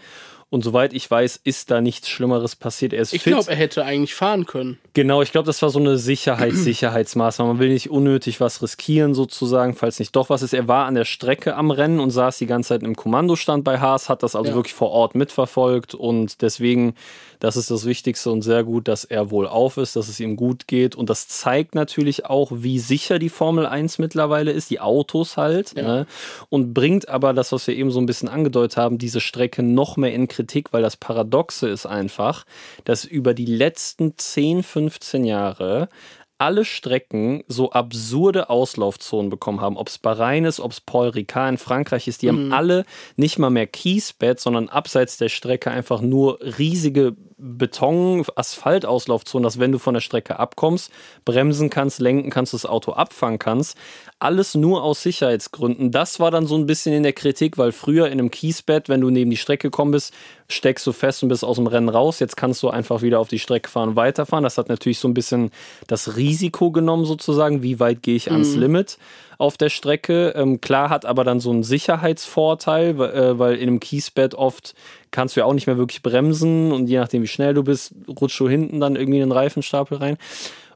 [0.51, 2.93] Und soweit ich weiß, ist da nichts Schlimmeres passiert.
[2.93, 4.79] Er ist Ich glaube, er hätte eigentlich fahren können.
[4.93, 7.55] Genau, ich glaube, das war so eine Sicherheits Sicherheitsmaßnahme.
[7.55, 10.55] Man will nicht unnötig was riskieren, sozusagen, falls nicht doch was ist.
[10.55, 13.81] Er war an der Strecke am Rennen und saß die ganze Zeit im Kommandostand bei
[13.81, 14.55] Haas, hat das also Ja.
[14.55, 16.95] wirklich vor Ort mitverfolgt und deswegen,
[17.41, 20.37] das ist das Wichtigste und sehr gut, dass er wohl auf ist, dass es ihm
[20.37, 24.81] gut geht und das zeigt natürlich auch, wie sicher die Formel 1 mittlerweile ist, die
[24.81, 25.83] Autos halt, Ja.
[25.83, 26.07] ne?
[26.49, 29.97] und bringt aber das, was wir eben so ein bisschen angedeutet haben, diese Strecke noch
[29.97, 32.45] mehr in Kritik, weil das Paradoxe ist einfach,
[32.85, 35.89] dass über die letzten 10, 15 Jahre
[36.39, 39.77] alle Strecken so absurde Auslaufzonen bekommen haben.
[39.77, 42.85] Ob es Bahrain ist, ob es Paul Ricard in Frankreich ist, die haben alle
[43.17, 49.71] nicht mal mehr Kiesbett, sondern abseits der Strecke einfach nur riesige Beton, Asphaltauslaufzonen, dass wenn
[49.71, 50.91] du von der Strecke abkommst,
[51.27, 53.77] bremsen kannst, lenken kannst, das Auto abfangen kannst.
[54.19, 55.91] Alles nur aus Sicherheitsgründen.
[55.91, 59.03] Das war dann so ein bisschen in der Kritik, weil früher in einem Kiesbett, wenn
[59.03, 60.15] du neben die Strecke gekommen bist,
[60.49, 62.19] steckst du fest und bist aus dem Rennen raus.
[62.19, 64.45] Jetzt kannst du einfach wieder auf die Strecke fahren und weiterfahren.
[64.45, 65.51] Das hat natürlich so ein bisschen
[65.87, 67.63] das Risiko genommen, sozusagen.
[67.63, 68.97] Wie weit gehe ich ans Limit
[69.39, 70.31] auf der Strecke?
[70.37, 74.75] Ähm, klar hat aber dann so einen Sicherheitsvorteil, weil, äh, weil in einem Kiesbett oft
[75.11, 77.95] kannst du ja auch nicht mehr wirklich bremsen und je nachdem, wie schnell du bist,
[78.09, 80.17] rutschst du hinten dann irgendwie in den Reifenstapel rein.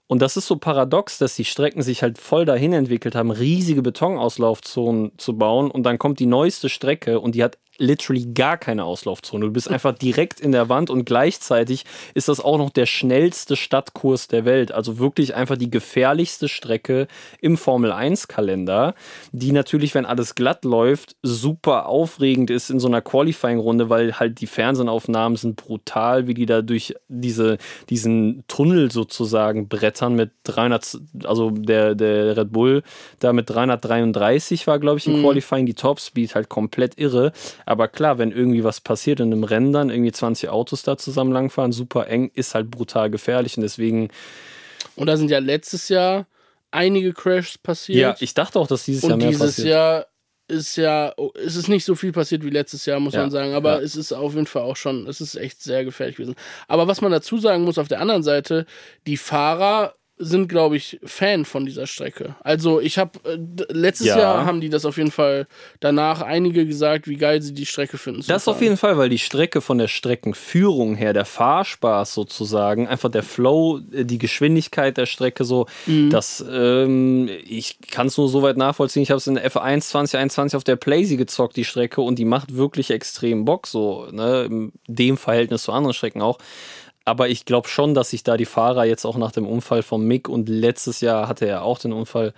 [0.09, 3.83] Und das ist so paradox, dass die Strecken sich halt voll dahin entwickelt haben, riesige
[3.83, 5.71] Betonauslaufzonen zu bauen.
[5.71, 9.47] Und dann kommt die neueste Strecke und die hat literally gar keine Auslaufzone.
[9.47, 13.57] Du bist einfach direkt in der Wand und gleichzeitig ist das auch noch der schnellste
[13.57, 14.73] Stadtkurs der Welt.
[14.73, 17.07] Also wirklich einfach die gefährlichste Strecke
[17.41, 18.95] im Formel 1 Kalender,
[19.33, 24.41] die natürlich, wenn alles glatt läuft, super aufregend ist in so einer Qualifying-Runde, weil halt
[24.41, 30.99] die Fernsehaufnahmen sind brutal, wie die da durch diese, diesen Tunnel sozusagen brettern mit 300,
[31.25, 32.83] also der, der Red Bull
[33.21, 37.33] da mit 333 war, glaube ich, im Qualifying die Topspeed halt komplett irre.
[37.69, 41.33] Aber klar, wenn irgendwie was passiert in einem Rennen dann irgendwie 20 Autos da zusammen
[41.33, 44.09] langfahren, super eng, ist halt brutal gefährlich und deswegen,
[44.97, 46.27] Und da sind ja letztes Jahr
[46.71, 47.99] einige Crashs passiert.
[47.99, 49.69] ja, ich dachte auch, dass dieses Jahr und mehr dieses passiert.
[49.69, 50.07] Jahr
[50.51, 53.53] ist ja, es ist nicht so viel passiert wie letztes Jahr, muss Ja, man sagen.
[53.53, 53.81] Aber ja.
[53.81, 56.37] es ist auf jeden Fall auch schon, es ist echt sehr gefährlich gewesen.
[56.69, 58.65] Aber was man dazu sagen muss, auf der anderen Seite,
[59.07, 62.35] die Fahrer sind, glaube ich, Fan von dieser Strecke.
[62.43, 63.39] Also ich habe, äh,
[63.73, 64.19] letztes Ja.
[64.19, 65.47] Jahr haben die das auf jeden Fall
[65.81, 68.25] danach einige gesagt, wie geil sie die Strecke finden.
[68.27, 68.65] Das auf Fahren.
[68.65, 73.81] jeden Fall, weil die Strecke von der Streckenführung her, der Fahrspaß sozusagen, einfach der Flow,
[73.93, 75.67] äh, die Geschwindigkeit der Strecke so,
[76.11, 79.03] das, ähm, ich kann es nur so weit nachvollziehen.
[79.03, 82.25] Ich habe es in der F1 2021 auf der Playsee gezockt, die Strecke, und die
[82.25, 86.39] macht wirklich extrem Bock, so, ne, in dem Verhältnis zu anderen Strecken auch.
[87.09, 90.07] Aber ich glaube schon, dass sich da die Fahrer jetzt auch nach dem Unfall von
[90.07, 92.35] Mick und letztes Jahr hatte er auch den Unfall,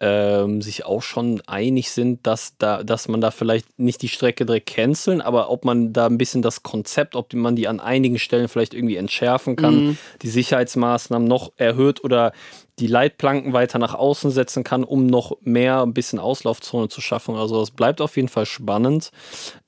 [0.00, 4.46] ähm, sich auch schon einig sind, dass, da, dass man da vielleicht nicht die Strecke
[4.46, 8.18] direkt canceln, aber ob man da ein bisschen das Konzept, ob man die an einigen
[8.18, 12.32] Stellen vielleicht irgendwie entschärfen kann, die Sicherheitsmaßnahmen noch erhöht oder
[12.80, 17.36] die Leitplanken weiter nach außen setzen kann, um noch mehr ein bisschen Auslaufzone zu schaffen.
[17.36, 19.10] Also es bleibt auf jeden Fall spannend,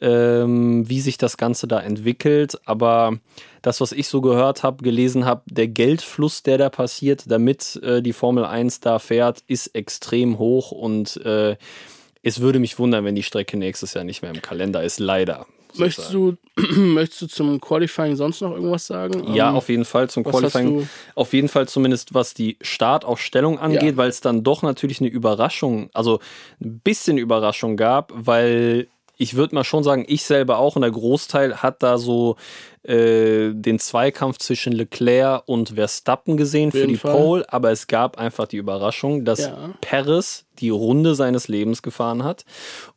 [0.00, 2.58] ähm, wie sich das Ganze da entwickelt.
[2.64, 3.18] Aber
[3.60, 8.02] das, was ich so gehört habe, gelesen habe, der Geldfluss, der da passiert, damit äh,
[8.02, 11.56] die Formel 1 da fährt, ist extrem hoch und äh,
[12.22, 15.46] es würde mich wundern, wenn die Strecke nächstes Jahr nicht mehr im Kalender ist, leider.
[15.78, 16.36] Möchtest du,
[16.76, 19.32] möchtest du zum Qualifying sonst noch irgendwas sagen?
[19.34, 20.88] Ja, Ähm, auf jeden Fall zum Qualifying.
[21.14, 23.96] Auf jeden Fall zumindest was die Startaufstellung angeht, Ja.
[23.96, 26.20] weil es dann doch natürlich eine Überraschung, also
[26.60, 28.88] ein bisschen Überraschung gab, weil
[29.22, 32.36] ich würde mal schon sagen, ich selber auch und der Großteil hat da so
[32.82, 37.12] äh, den Zweikampf zwischen Leclerc und Verstappen gesehen für die Fall.
[37.14, 39.70] Pole, aber es gab einfach die Überraschung, dass Ja.
[39.80, 42.44] Perez die Runde seines Lebens gefahren hat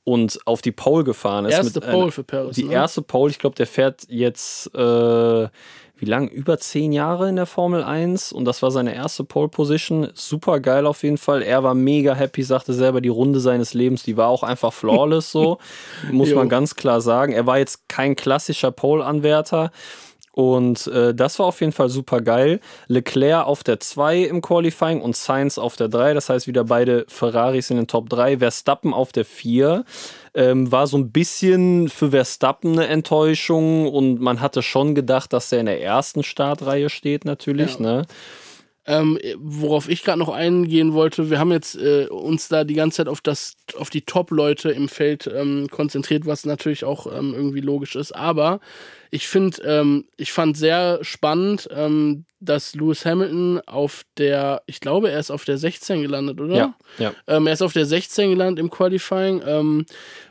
[0.03, 1.53] und auf die Pole gefahren ist.
[1.53, 2.55] Erste mit Pole für Paris.
[2.55, 2.73] die ne?
[2.73, 5.47] erste Pole, ich glaube, der fährt jetzt, äh,
[5.97, 6.27] wie lang?
[6.27, 10.09] Über zehn Jahre in der Formel 1 und das war seine erste Pole Position.
[10.13, 11.41] Super geil auf jeden Fall.
[11.41, 15.31] Er war mega happy, sagte selber, die Runde seines Lebens, die war auch einfach flawless
[15.31, 15.57] so.
[16.11, 16.35] Muss Jo.
[16.35, 17.33] man ganz klar sagen.
[17.33, 19.71] Er war jetzt kein klassischer Pole-Anwärter.
[20.33, 22.59] Und äh, das war auf jeden Fall super geil.
[22.87, 26.13] Leclerc auf der 2 im Qualifying und Sainz auf der 3.
[26.13, 28.39] Das heißt, wieder beide Ferraris in den Top 3.
[28.39, 29.85] Verstappen auf der 4.
[30.35, 35.51] Ähm, war so ein bisschen für Verstappen eine Enttäuschung und man hatte schon gedacht, dass
[35.51, 37.75] er in der ersten Startreihe steht, natürlich.
[37.75, 37.81] Ja.
[37.81, 38.01] Ne?
[38.87, 42.97] Ähm, worauf ich gerade noch eingehen wollte, wir haben jetzt äh, uns da die ganze
[42.97, 47.61] Zeit auf das, auf die Top-Leute im Feld ähm, konzentriert, was natürlich auch ähm, irgendwie
[47.61, 48.11] logisch ist.
[48.11, 48.59] Aber
[49.15, 55.09] ich finde, ähm, ich fand sehr spannend, ähm, dass Lewis Hamilton auf der, ich glaube,
[55.09, 56.53] er ist auf der 16 gelandet, oder?
[56.53, 57.13] Ja, ja.
[57.25, 59.41] Ähm, er ist auf der 16 gelandet im Qualifying.
[59.45, 59.85] Ähm,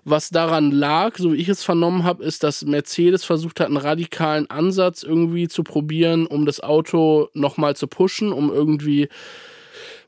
[0.05, 3.79] was daran lag, so wie ich es vernommen habe, ist, dass Mercedes versucht hat, einen
[3.79, 9.09] radikalen Ansatz irgendwie zu probieren, um das Auto nochmal zu pushen, um irgendwie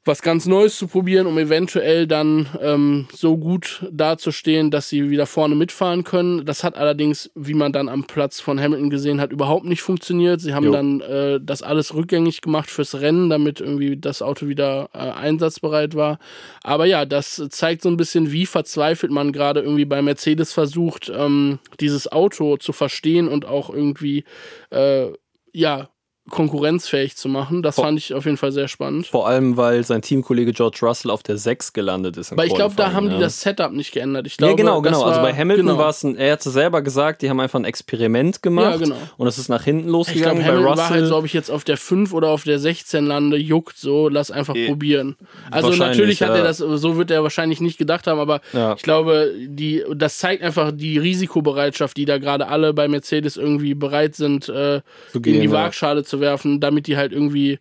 [0.07, 5.27] was ganz Neues zu probieren, um eventuell dann ähm, so gut dazustehen, dass sie wieder
[5.27, 6.47] vorne mitfahren können.
[6.47, 10.41] Das hat allerdings, wie man dann am Platz von Hamilton gesehen hat, überhaupt nicht funktioniert.
[10.41, 10.73] Sie haben Jo.
[10.73, 15.97] dann äh, das alles rückgängig gemacht fürs Rennen, damit irgendwie das Auto wieder äh, einsatzbereit
[15.97, 16.19] war.
[16.63, 21.11] Aber ja, das zeigt so ein bisschen, wie verzweifelt man gerade irgendwie bei Mercedes versucht,
[21.15, 24.25] ähm, dieses Auto zu verstehen und auch irgendwie
[24.71, 25.09] äh,
[25.53, 25.89] ja
[26.29, 27.63] konkurrenzfähig zu machen.
[27.63, 29.07] Das Vor- fand ich auf jeden Fall sehr spannend.
[29.07, 32.37] Vor allem, weil sein Teamkollege George Russell auf der 6 gelandet ist.
[32.37, 33.21] Weil ich glaube, da haben die ne?
[33.21, 34.27] das Setup nicht geändert.
[34.27, 35.01] Ich glaube, ja, genau, genau.
[35.01, 35.79] War, also bei Hamilton genau.
[35.79, 38.77] war es ein, er hat es selber gesagt, die haben einfach ein Experiment gemacht Ja,
[38.77, 38.97] genau.
[39.17, 40.43] und es ist nach hinten Ich losgegangen.
[40.43, 42.43] glaube, bei Hamilton Russell war halt so, ob ich jetzt auf der 5 oder auf
[42.45, 45.17] der 16 lande, juckt so, lass einfach probieren.
[45.51, 46.37] Also natürlich hat ja.
[46.37, 48.75] er das, so wird er wahrscheinlich nicht gedacht haben, aber Ja.
[48.75, 53.75] ich glaube, die, das zeigt einfach die Risikobereitschaft, die da gerade alle bei Mercedes irgendwie
[53.75, 54.81] bereit sind, äh,
[55.15, 55.53] gehen, in die ja.
[55.53, 57.59] Waagschale zu werfen, damit die halt irgendwie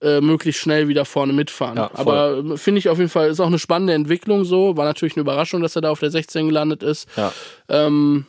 [0.00, 1.76] äh, möglichst schnell wieder vorne mitfahren.
[1.76, 4.76] Ja, aber äh, finde ich auf jeden Fall, ist auch eine spannende Entwicklung so.
[4.76, 7.08] War natürlich eine Überraschung, dass er da auf der 16 gelandet ist.
[7.16, 7.32] ja.
[7.68, 8.26] Ähm,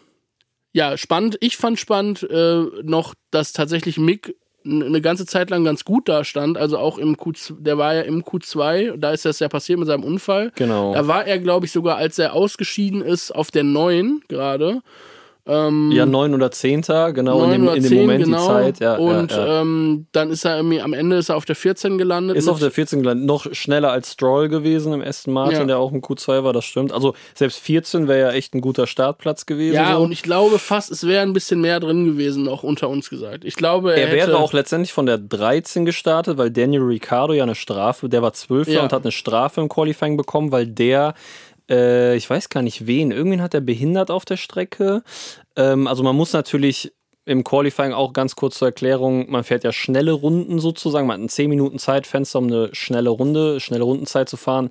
[0.76, 1.38] ja, spannend.
[1.40, 4.36] Ich fand spannend äh, noch, dass tatsächlich Mick
[4.66, 6.58] eine ganze Zeit lang ganz gut da stand.
[6.58, 9.88] Also auch im Q2, der war ja im Q2, da ist das ja passiert mit
[9.88, 10.52] seinem Unfall.
[10.56, 10.94] Genau.
[10.94, 14.82] Da war er, glaube ich, sogar, als er ausgeschieden ist, auf der 9 gerade.
[15.48, 16.82] Ja, 9 oder 10.
[16.82, 18.38] genau, in 9 dem, oder in 10, dem Moment genau.
[18.40, 18.80] die Zeit.
[18.80, 19.62] Ja, Und ja, ja.
[19.62, 22.36] Ähm, dann ist er irgendwie, am Ende ist er auf der 14 gelandet.
[22.36, 25.66] Ist auf der 14 gelandet, noch schneller als Stroll gewesen im Aston Martin, Ja.
[25.66, 26.92] der auch im Q2 war, das stimmt.
[26.92, 29.76] Also selbst 14 wäre ja echt ein guter Startplatz gewesen.
[29.76, 30.04] ja, so.
[30.04, 33.46] und ich glaube fast, es wäre ein bisschen mehr drin gewesen, noch unter uns gesagt.
[33.46, 37.44] Ich glaube, er, Er wäre auch letztendlich von der 13 gestartet, weil Daniel Ricciardo ja
[37.44, 38.82] eine Strafe, der war 12 Ja.
[38.82, 41.14] und hat eine Strafe im Qualifying bekommen, weil der,
[41.70, 45.04] äh, ich weiß gar nicht wen, irgendwen hat er behindert auf der Strecke.
[45.56, 46.94] Ähm, also man muss natürlich
[47.26, 51.26] im Qualifying auch ganz kurz zur Erklärung, man fährt ja schnelle Runden sozusagen, man hat
[51.26, 54.70] ein 10 Minuten Zeitfenster, um eine schnelle Runde, schnelle Rundenzeit zu fahren.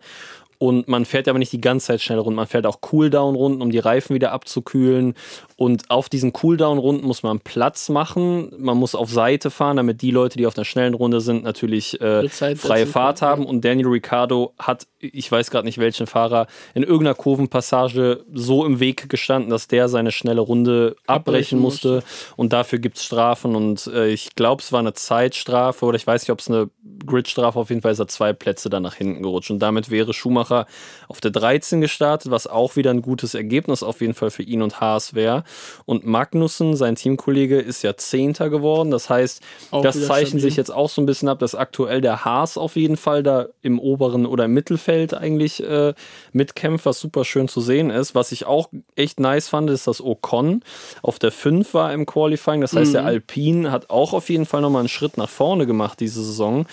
[0.59, 3.71] Und man fährt aber nicht die ganze Zeit schnelle Runden, man fährt auch Cooldown-Runden, um
[3.71, 5.15] die Reifen wieder abzukühlen.
[5.57, 10.11] Und auf diesen Cooldown-Runden muss man Platz machen, man muss auf Seite fahren, damit die
[10.11, 13.47] Leute, die auf einer schnellen Runde sind, natürlich äh, freie Fahrt haben.
[13.47, 18.81] Und Daniel Ricciardo hat, ich weiß gerade nicht welchen Fahrer, in irgendeiner Kurvenpassage so im
[18.81, 22.03] Weg gestanden, dass der seine schnelle Runde abbrechen Abbrechen musste.
[22.37, 23.55] Und dafür gibt es Strafen.
[23.55, 26.71] Und äh, ich glaube, es war eine Zeitstrafe oder ich weiß nicht, ob es eine
[27.07, 29.51] Gridstrafe, auf jeden Fall ist er zwei Plätze dann nach hinten gerutscht.
[29.51, 30.67] Und damit wäre Schumacher
[31.09, 34.63] auf der 13 gestartet, was auch wieder ein gutes Ergebnis auf jeden Fall für ihn
[34.63, 35.44] und Haas wäre.
[35.87, 38.91] Und Magnussen, sein Teamkollege, ist ja Zehnter geworden.
[38.91, 40.41] Das heißt, Auch das zeichnet stabil.
[40.41, 43.47] sich jetzt auch so ein bisschen ab, dass aktuell der Haas auf jeden Fall da
[43.63, 45.95] im oberen oder im Mittelfeld eigentlich äh,
[46.33, 48.15] mitkämpft, was super schön zu sehen ist.
[48.15, 50.63] Was ich auch echt nice fand, ist, dass Ocon
[51.03, 52.61] auf der 5 war im Qualifying.
[52.61, 52.93] Das heißt, Mhm.
[52.95, 56.67] der Alpine hat auch auf jeden Fall nochmal einen Schritt nach vorne gemacht diese Saison.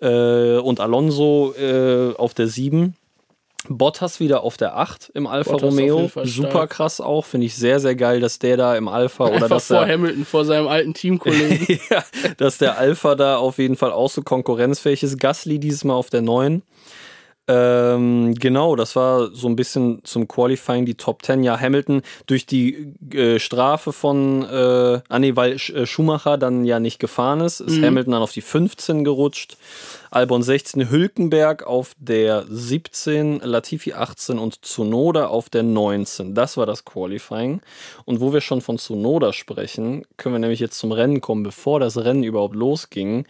[0.00, 2.94] Äh, und Alonso äh, auf der 7.
[3.68, 6.10] Bottas wieder auf der 8 im Alfa Bottas Romeo.
[6.24, 7.24] Super krass auch.
[7.24, 10.24] Finde ich sehr, sehr geil, dass der da im Alpha oder dass vor er Hamilton,
[10.24, 11.80] vor seinem alten Teamkollegen.
[11.90, 12.04] ja,
[12.36, 15.18] dass der Alpha da auf jeden Fall auch so konkurrenzfähig ist.
[15.18, 16.62] Gasly dieses Mal auf der 9.
[17.50, 21.42] Ähm, genau, das war so ein bisschen zum Qualifying die Top 10.
[21.42, 26.66] Ja, Hamilton durch die äh, Strafe von, äh, ah nee, weil Sch äh, Schumacher dann
[26.66, 29.56] ja nicht gefahren ist, ist Hamilton dann auf die 15 gerutscht.
[30.10, 36.34] Albon 16, Hülkenberg auf der 17, Latifi 18 und Tsunoda auf der 19.
[36.34, 37.62] Das war das Qualifying.
[38.04, 41.44] Und wo wir schon von Tsunoda sprechen, können wir nämlich jetzt zum Rennen kommen.
[41.44, 43.26] Bevor das Rennen überhaupt losging,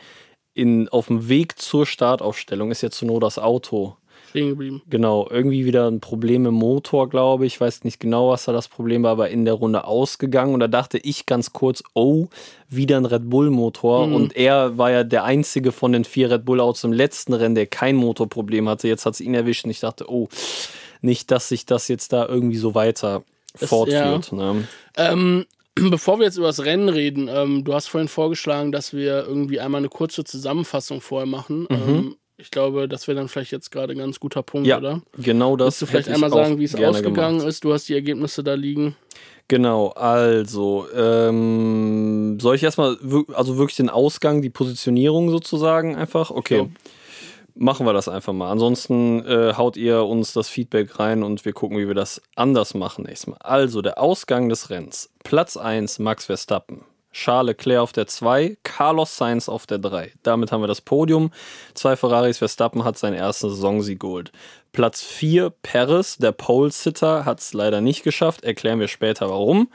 [0.55, 3.97] in, auf dem Weg zur Startaufstellung ist jetzt Tsunodas Auto
[4.31, 4.83] Stehen geblieben.
[4.91, 7.55] Genau, irgendwie wieder ein Problem im Motor, glaube ich.
[7.55, 10.55] Ich weiß nicht genau, was da das Problem war, aber in der Runde ausgegangen.
[10.55, 12.27] Und da dachte ich ganz kurz, oh,
[12.69, 14.05] wieder ein Red Bull-Motor.
[14.13, 17.67] Und er war ja der einzige von den vier Red Bull-Autos im letzten Rennen, der
[17.67, 18.89] kein Motorproblem hatte.
[18.89, 20.29] Jetzt hat es ihn erwischt und ich dachte, oh,
[21.01, 23.23] nicht, dass sich das jetzt da irgendwie so weiter
[23.55, 24.33] fortführt.
[24.33, 24.69] Ne?
[24.97, 29.27] Ähm, bevor wir jetzt über das Rennen reden, ähm, du hast vorhin vorgeschlagen, dass wir
[29.27, 31.67] irgendwie einmal eine kurze Zusammenfassung vorher machen.
[31.71, 34.67] Ähm, ich glaube, das wäre dann vielleicht jetzt gerade ein ganz guter Punkt.
[34.67, 35.03] Ja, oder?
[35.19, 35.67] genau das.
[35.67, 37.49] Willst du vielleicht einmal sagen, wie es ausgegangen gemacht.
[37.49, 37.65] ist?
[37.65, 38.97] Du hast die Ergebnisse da liegen.
[39.49, 42.97] Genau, also ähm, soll ich erstmal
[43.33, 46.31] also wirklich den Ausgang, die Positionierung sozusagen einfach?
[46.31, 46.59] Okay.
[46.59, 46.67] Ja.
[47.57, 48.53] Machen wir das einfach mal.
[48.53, 52.75] Ansonsten äh, haut ihr uns das Feedback rein und wir gucken, wie wir das anders
[52.75, 53.39] machen nächstes Mal.
[53.41, 55.11] Also, der Ausgang des Rennens.
[55.25, 56.83] Platz 1 Max Verstappen.
[57.13, 60.13] Charles Leclerc auf der 2, Carlos Sainz auf der 3.
[60.23, 61.31] Damit haben wir das Podium.
[61.75, 64.33] Zwei Ferraris, Verstappen hat seinen ersten Saisonsieg geholt.
[64.73, 68.45] Platz 4, Paris, der Pole-Sitter, hat es leider nicht geschafft.
[68.45, 69.71] Erklären wir später warum.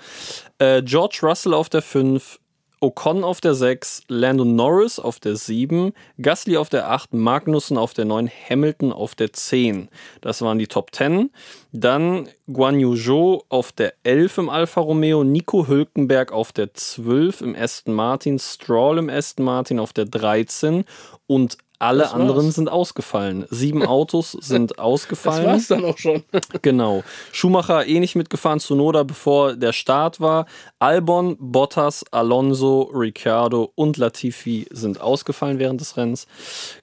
[0.59, 2.39] Äh, George Russell auf der 5,
[2.83, 7.93] Ocon auf der 6, Lando Norris auf der 7, Gasly auf der 8, Magnussen auf
[7.93, 9.87] der 9, Hamilton auf der 10.
[10.19, 11.31] Das waren die Top 10.
[11.71, 17.39] Dann Guan Yu Zhou auf der 11 im Alfa Romeo, Nico Hülkenberg auf der 12
[17.39, 20.83] im Aston Martin, Stroll im Aston Martin auf der 13
[21.25, 23.45] und alle anderen sind ausgefallen.
[23.49, 25.43] Sieben Autos sind ausgefallen.
[25.43, 26.23] Das war's dann auch schon.
[26.61, 27.03] genau.
[27.31, 30.45] Schumacher eh nicht mitgefahren, Tsunoda, bevor der Start war.
[30.79, 36.27] Albon, Bottas, Alonso, Ricciardo und Latifi sind ausgefallen während des Rennens.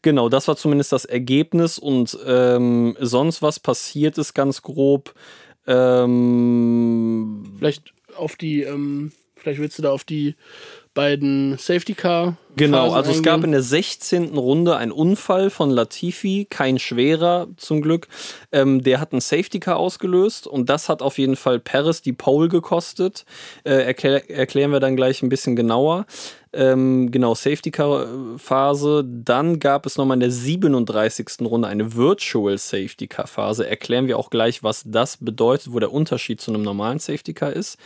[0.02, 5.14] Genau, das war zumindest das Ergebnis und ähm, sonst was passiert ist ganz grob.
[5.66, 10.34] Ähm, vielleicht auf die, ähm, vielleicht willst du da auf die
[11.00, 12.36] beiden Safety Car.
[12.56, 13.52] Genau, also es gab in eingehen.
[13.52, 14.36] der 16.
[14.36, 18.06] Runde einen Unfall von Latifi, kein schwerer zum Glück.
[18.52, 22.12] Ähm, der hat einen Safety Car ausgelöst und das hat auf jeden Fall Paris die
[22.12, 23.24] Pole gekostet.
[23.64, 26.04] Äh, erklär, erklären wir dann gleich ein bisschen genauer.
[26.52, 29.02] Ähm, genau, Safety Car Phase.
[29.06, 31.40] Dann gab es nochmal in der 37.
[31.40, 33.66] Runde eine Virtual Safety Car Phase.
[33.66, 37.54] Erklären wir auch gleich, was das bedeutet, wo der Unterschied zu einem normalen Safety Car
[37.54, 37.78] ist.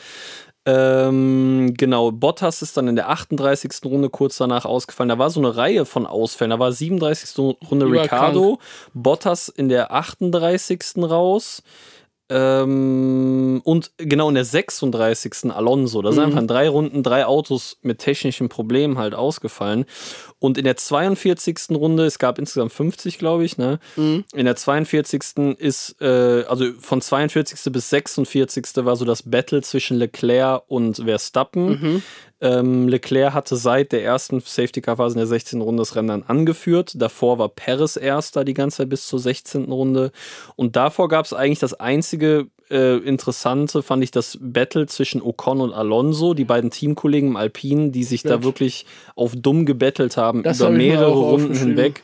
[0.67, 3.71] Ähm, genau, Bottas ist dann in der 38.
[3.85, 5.11] Runde kurz danach ausgefallen.
[5.11, 6.51] Da war so eine Reihe von Ausfällen.
[6.51, 7.39] Da war 37.
[7.39, 8.59] Runde Überall Ricardo,
[8.95, 10.81] Bottas in der 38.
[10.99, 11.63] raus.
[12.31, 15.51] Ähm, und genau in der 36.
[15.53, 16.03] Alonso.
[16.03, 16.27] Da sind Mhm.
[16.27, 19.85] einfach in drei Runden drei Autos mit technischen Problemen halt ausgefallen.
[20.39, 21.71] Und in der 42.
[21.77, 23.79] Runde, es gab insgesamt 50, glaube ich, ne?
[23.97, 24.25] Mhm.
[24.35, 25.57] In der 42.
[25.59, 27.73] ist, äh, also von 42.
[27.73, 28.85] bis 46.
[28.85, 31.67] war so das Battle zwischen Leclerc und Verstappen.
[31.67, 32.03] Mhm.
[32.41, 35.61] Ähm, Leclerc hatte seit der ersten Safety-Car-Phase in der 16.
[35.61, 36.93] Runde das Rennen dann angeführt.
[36.97, 39.65] Davor war Perez erster die ganze Zeit bis zur 16.
[39.71, 40.11] Runde.
[40.57, 45.61] Und davor gab es eigentlich das einzige äh, Interessante, fand ich, das Battle zwischen Ocon
[45.61, 48.45] und Alonso, die beiden Teamkollegen im Alpinen, die sich da Stimmt.
[48.45, 52.03] wirklich auf dumm gebettelt haben Das über hab mehrere Runden hinweg.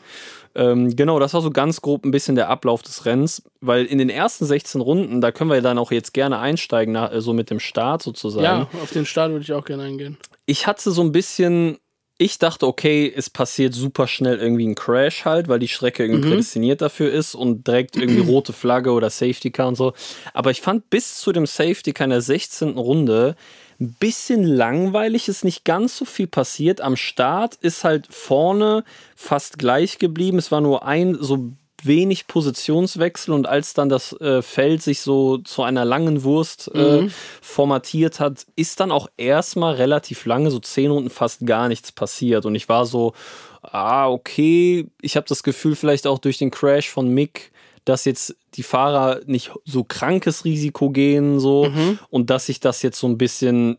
[0.55, 3.99] Ähm, genau, das war so ganz grob ein bisschen der Ablauf des Rennens, weil in
[3.99, 7.51] den ersten 16 Runden, da können wir dann auch jetzt gerne einsteigen, äh, so mit
[7.51, 8.45] dem Start sozusagen.
[8.45, 10.17] Ja, auf den Start würde ich auch gerne eingehen.
[10.47, 11.79] Ich hatte so ein bisschen,
[12.19, 16.27] ich dachte, okay, es passiert super schnell irgendwie ein Crash halt, weil die Strecke irgendwie
[16.27, 16.31] Mhm.
[16.31, 19.93] prädestiniert dafür ist und direkt irgendwie rote Flagge oder Safety Car und so.
[20.35, 22.77] Aber ich fand bis zu dem Safety Car in der 16.
[22.77, 23.37] Runde
[23.81, 26.81] ein bisschen langweilig, ist nicht ganz so viel passiert.
[26.81, 28.85] Am Start ist halt vorne
[29.17, 30.39] fast gleich geblieben.
[30.39, 35.39] Es war nur ein so wenig Positionswechsel und als dann das äh, Feld sich so
[35.39, 37.09] zu einer langen Wurst äh,
[37.41, 42.45] formatiert hat, ist dann auch erstmal relativ lange, so zehn Runden fast gar nichts passiert
[42.45, 43.15] und ich war so,
[43.63, 47.53] ah, okay, ich habe das Gefühl vielleicht auch durch den Crash von Mick,
[47.85, 51.71] dass jetzt die Fahrer nicht so krankes Risiko gehen so
[52.11, 53.79] und dass sich das jetzt so ein bisschen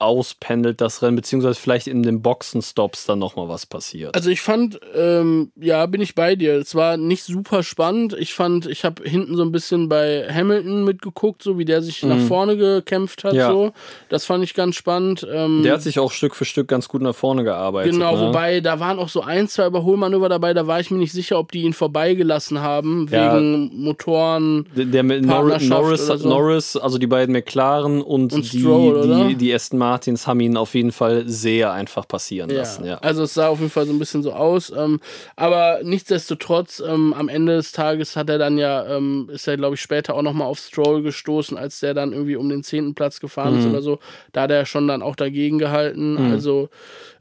[0.00, 4.14] auspendelt, das Rennen, beziehungsweise vielleicht in den Boxenstops dann nochmal was passiert.
[4.14, 6.54] Also ich fand, ähm, ja, bin ich bei dir.
[6.54, 8.16] Es war nicht super spannend.
[8.18, 12.02] Ich fand, ich habe hinten so ein bisschen bei Hamilton mitgeguckt, so wie der sich
[12.02, 13.32] nach vorne gekämpft hat.
[13.34, 13.38] Mhm.
[13.38, 13.50] Ja.
[13.50, 13.72] So,
[14.08, 15.26] das fand ich ganz spannend.
[15.30, 17.92] Ähm, Der hat sich auch Stück für Stück ganz gut nach vorne gearbeitet.
[17.92, 18.28] Genau, ne?
[18.28, 21.38] wobei da waren auch so ein, zwei Überholmanöver dabei, da war ich mir nicht sicher,
[21.38, 23.36] ob die ihn vorbeigelassen haben, Ja.
[23.36, 24.66] wegen Motoren.
[24.74, 26.28] Der der mit Norris, Partnerschaft Norris, so.
[26.28, 30.56] Norris, also die beiden McLaren und, Und die, Stroll, die, die Aston Martins haben ihn
[30.56, 32.84] auf jeden Fall sehr einfach passieren lassen.
[32.84, 32.98] Ja.
[32.98, 34.70] Also es sah auf jeden Fall so ein bisschen so aus.
[34.70, 35.00] Ähm,
[35.36, 39.74] aber nichtsdestotrotz, ähm, am Ende des Tages hat er dann ja, ähm, ist er, glaube
[39.74, 43.20] ich, später auch nochmal auf Stroll gestoßen, als der dann irgendwie um den zehnten Platz
[43.20, 43.60] gefahren Mhm.
[43.60, 43.98] ist oder so.
[44.32, 46.16] Da hat er schon dann auch dagegen gehalten.
[46.30, 46.68] Also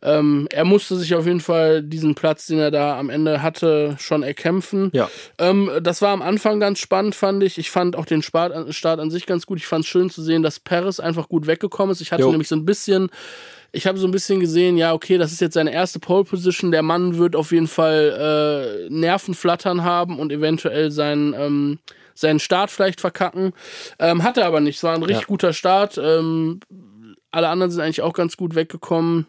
[0.01, 3.95] ähm, er musste sich auf jeden Fall diesen Platz, den er da am Ende hatte,
[3.99, 4.91] schon erkämpfen.
[4.93, 5.09] Ja.
[5.37, 7.57] Ähm, das war am Anfang ganz spannend, fand ich.
[7.57, 9.57] Ich fand auch den Start, Start an sich ganz gut.
[9.57, 12.01] Ich fand es schön zu sehen, dass Paris einfach gut weggekommen ist.
[12.01, 12.31] Ich hatte Jo.
[12.31, 13.09] nämlich so ein bisschen,
[13.71, 16.71] ich habe so ein bisschen gesehen, ja, okay, das ist jetzt seine erste Pole Position.
[16.71, 21.79] Der Mann wird auf jeden Fall äh, Nervenflattern haben und eventuell seinen, ähm,
[22.15, 23.53] seinen Start vielleicht verkacken.
[23.99, 24.77] Ähm, hatte aber nicht.
[24.77, 25.27] Es war ein richtig Ja.
[25.27, 25.97] guter Start.
[25.97, 26.59] Ähm,
[27.31, 29.27] alle anderen sind eigentlich auch ganz gut weggekommen.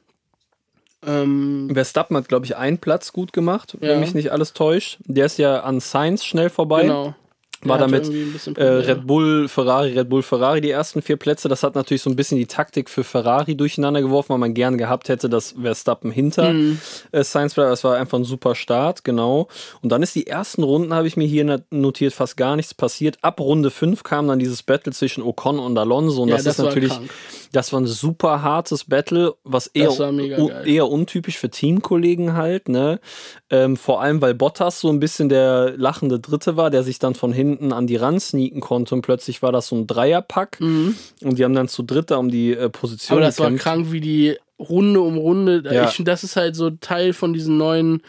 [1.07, 3.89] Ähm, Verstappen hat, glaube ich, einen Platz gut gemacht, Ja.
[3.91, 4.99] wenn mich nicht alles täuscht.
[5.05, 6.83] Der ist ja an Sainz schnell vorbei.
[6.83, 7.15] genau.
[7.63, 8.11] War Der hatte
[8.47, 8.63] damit Äh.
[8.65, 11.49] Red Bull, Ferrari, Red Bull, Ferrari, die ersten vier Plätze.
[11.49, 14.79] Das hat natürlich so ein bisschen die Taktik für Ferrari durcheinander geworfen, weil man gern
[14.79, 16.79] gehabt hätte, dass Verstappen hinter Mhm.
[17.13, 17.71] äh, Sainz bleibt.
[17.71, 19.49] Das war einfach ein super Start, genau.
[19.83, 22.73] Und dann ist die ersten Runden, habe ich mir hier not- notiert, fast gar nichts
[22.73, 23.19] passiert.
[23.21, 26.23] Ab Runde 5 kam dann dieses Battle zwischen Ocon und Alonso.
[26.23, 27.11] Und Ja, das, das ist natürlich krank.
[27.53, 33.01] Das war ein super hartes Battle, was eher, war eher untypisch für Teamkollegen halt, ne?
[33.51, 37.15] Ähm, vor allem, weil Bottas so ein bisschen der lachende Dritte war, der sich dann
[37.15, 41.39] von hinten an die ran sneaken konnte und plötzlich war das so ein Dreierpack und
[41.39, 43.23] die haben dann zu dritt da um die äh, Position Mhm.
[43.23, 43.65] Aber das war gekämpft.
[43.65, 45.63] krank, wie die Runde um Runde.
[45.65, 45.89] Ja.
[45.89, 48.03] Ich das ist halt so Teil von diesen neuen,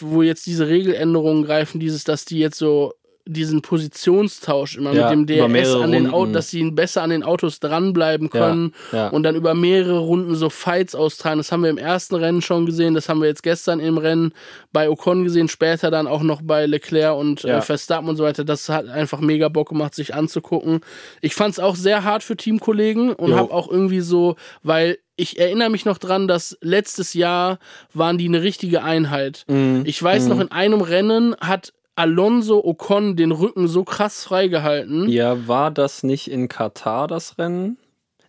[0.00, 2.94] wo jetzt diese Regeländerungen greifen, dieses, dass die jetzt so
[3.30, 7.22] diesen Positionstausch immer Ja, mit dem DRS an den Autos, dass sie besser an den
[7.22, 9.08] Autos dranbleiben Ja, können ja.
[9.08, 11.38] und dann über mehrere Runden so Fights austragen.
[11.38, 14.32] Das haben wir im ersten Rennen schon gesehen, das haben wir jetzt gestern im Rennen
[14.72, 17.58] bei Ocon gesehen, später dann auch noch bei Leclerc und Ja.
[17.58, 18.44] äh, Verstappen und so weiter.
[18.44, 20.80] Das hat einfach mega Bock gemacht, sich anzugucken.
[21.20, 25.38] Ich fand es auch sehr hart für Teamkollegen und habe auch irgendwie so, weil ich
[25.38, 27.58] erinnere mich noch dran, dass letztes Jahr
[27.92, 29.44] waren die eine richtige Einheit.
[29.48, 29.82] Mhm.
[29.84, 35.08] Ich weiß noch, in einem Rennen hat Alonso Ocon den Rücken so krass freigehalten.
[35.08, 37.76] Ja, war das nicht in Katar das Rennen?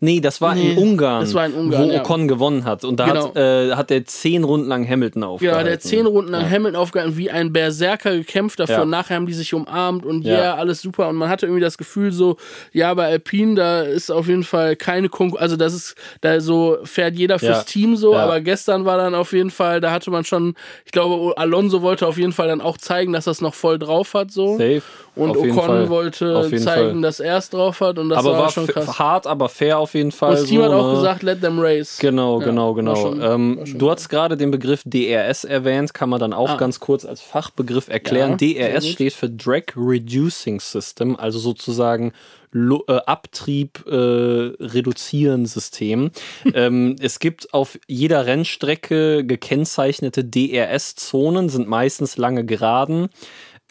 [0.01, 1.99] Nee, das war Nee, in Ungarn, das war in Ungarn, wo ja.
[2.01, 2.85] Ocon gewonnen hat.
[2.85, 3.35] Und da hat, Genau.
[3.35, 5.57] äh, hat er zehn Runden lang Hamilton aufgehalten.
[5.59, 6.49] Ja, der hat zehn Runden lang Ja.
[6.49, 8.75] Hamilton aufgehalten, wie ein Berserker gekämpft dafür.
[8.77, 8.81] Ja.
[8.83, 10.33] Und nachher haben die sich umarmt und Ja.
[10.41, 11.09] ja, alles super.
[11.09, 12.37] Und man hatte irgendwie das Gefühl so,
[12.71, 15.41] ja, bei Alpine, da ist auf jeden Fall keine Konkurrenz.
[15.43, 17.65] Also das ist, da so fährt jeder fürs.
[17.65, 18.15] Team so.
[18.15, 20.53] Aber gestern war dann auf jeden Fall, da hatte man schon,
[20.85, 23.77] ich glaube, Alonso wollte auf jeden Fall dann auch zeigen, dass er es noch voll
[23.77, 24.53] drauf hat so.
[24.53, 24.81] Safe.
[25.15, 27.01] Und Auf Ocon wollte zeigen, Fall.
[27.01, 27.99] dass er es drauf hat.
[27.99, 28.97] Und das aber war, war schon krass.
[28.99, 30.31] hart, aber fair auf jeden Fall.
[30.35, 30.95] Das Team so, hat auch ne?
[30.95, 31.97] gesagt, let them race.
[31.99, 32.95] Genau, Ja, genau, genau.
[32.95, 36.55] schon- ähm, du hast gerade den Begriff DRS erwähnt, kann man dann auch Ah.
[36.57, 38.37] ganz kurz als Fachbegriff erklären.
[38.39, 42.13] Ja, DRS steht für Drag Reducing System, also sozusagen
[42.51, 46.09] Lo äh, Abtrieb äh, reduzieren System.
[46.55, 53.09] ähm, es gibt auf jeder Rennstrecke gekennzeichnete DRS-Zonen, sind meistens lange Geraden,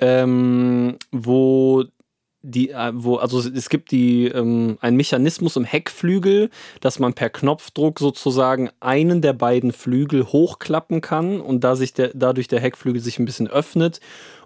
[0.01, 1.85] ähm, wo
[2.43, 7.31] die, äh, wo, also es gibt die, ähm, einen Mechanismus im Heckflügel, dass man per
[7.31, 13.03] Knopfdruck sozusagen einen der beiden Flügel hochklappen kann und da sich der, dadurch der Heckflügel
[13.03, 14.01] sich ein bisschen öffnet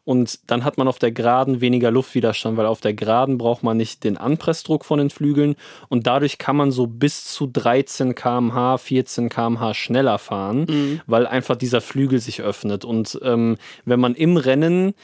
[0.05, 3.77] und dann hat man auf der Geraden weniger Luftwiderstand, weil auf der Geraden braucht man
[3.77, 5.55] nicht den Anpressdruck von den Flügeln
[5.89, 10.67] und dadurch kann man so bis zu 13 km/h, 14 km/h schneller fahren,
[11.07, 12.85] weil einfach dieser Flügel sich öffnet.
[12.85, 14.95] Und ähm, wenn man im Rennen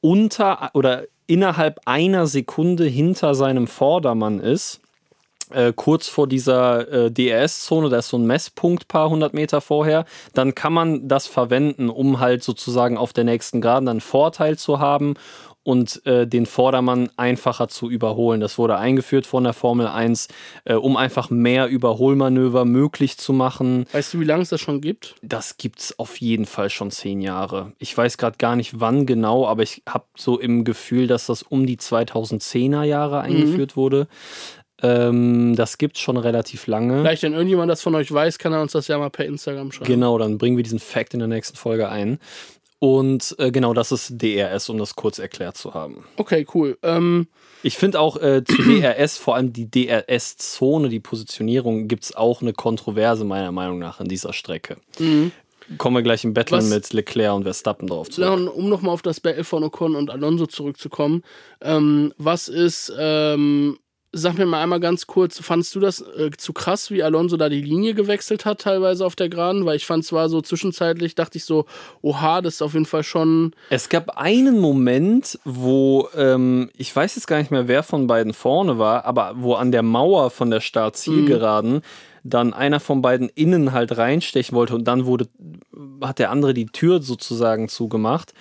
[0.00, 4.80] unter oder innerhalb einer Sekunde hinter seinem Vordermann ist,
[5.50, 10.04] äh, kurz vor dieser äh, DRS-Zone, da ist so ein Messpunkt paar hundert Meter vorher,
[10.34, 14.78] dann kann man das verwenden, um halt sozusagen auf der nächsten Geraden einen Vorteil zu
[14.78, 15.14] haben
[15.68, 18.40] und äh, den Vordermann einfacher zu überholen.
[18.40, 20.28] Das wurde eingeführt von der Formel 1,
[20.64, 23.84] äh, um einfach mehr Überholmanöver möglich zu machen.
[23.92, 25.16] Weißt du, wie lange es das schon gibt?
[25.20, 27.72] Das gibt's auf jeden Fall schon zehn Jahre.
[27.78, 31.42] Ich weiß gerade gar nicht wann genau, aber ich habe so im Gefühl, dass das
[31.42, 34.08] um die 2010er Jahre eingeführt wurde.
[34.80, 37.00] Ähm, das gibt's schon relativ lange.
[37.00, 39.72] Vielleicht, wenn irgendjemand das von euch weiß, kann er uns das ja mal per Instagram
[39.72, 39.86] schreiben.
[39.86, 42.20] Genau, dann bringen wir diesen Fact in der nächsten Folge ein.
[42.80, 46.04] Und äh, genau, das ist DRS, um das kurz erklärt zu haben.
[46.16, 46.78] Okay, cool.
[46.82, 47.26] Ähm,
[47.62, 52.52] Ich finde auch äh, zu DRS, vor allem die DRS-Zone, die Positionierung, gibt's auch eine
[52.52, 54.76] Kontroverse meiner Meinung nach an dieser Strecke.
[55.76, 58.08] Kommen wir gleich im Battle mit Leclerc und Verstappen drauf.
[58.16, 61.22] Leon, um nochmal auf das Battle von Ocon und Alonso zurückzukommen,
[61.60, 63.78] ähm, was ist, ähm,
[64.12, 67.48] sag mir mal einmal ganz kurz, fandst du das äh, zu krass, wie Alonso da
[67.48, 69.66] die Linie gewechselt hat, teilweise auf der Geraden?
[69.66, 71.66] Weil ich fand zwar so zwischenzeitlich, dachte ich so,
[72.00, 73.52] oha, das ist auf jeden Fall schon.
[73.70, 78.32] Es gab einen Moment, wo ähm, ich weiß jetzt gar nicht mehr, wer von beiden
[78.32, 81.82] vorne war, aber wo an der Mauer von der Start-Zielgeraden
[82.24, 85.28] dann einer von beiden innen halt reinstechen wollte und dann wurde,
[86.02, 88.32] hat der andere die Tür sozusagen zugemacht.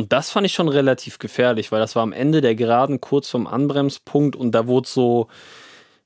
[0.00, 3.28] Und das fand ich schon relativ gefährlich, weil das war am Ende der Geraden kurz
[3.28, 5.28] vom Anbremspunkt und da wurde so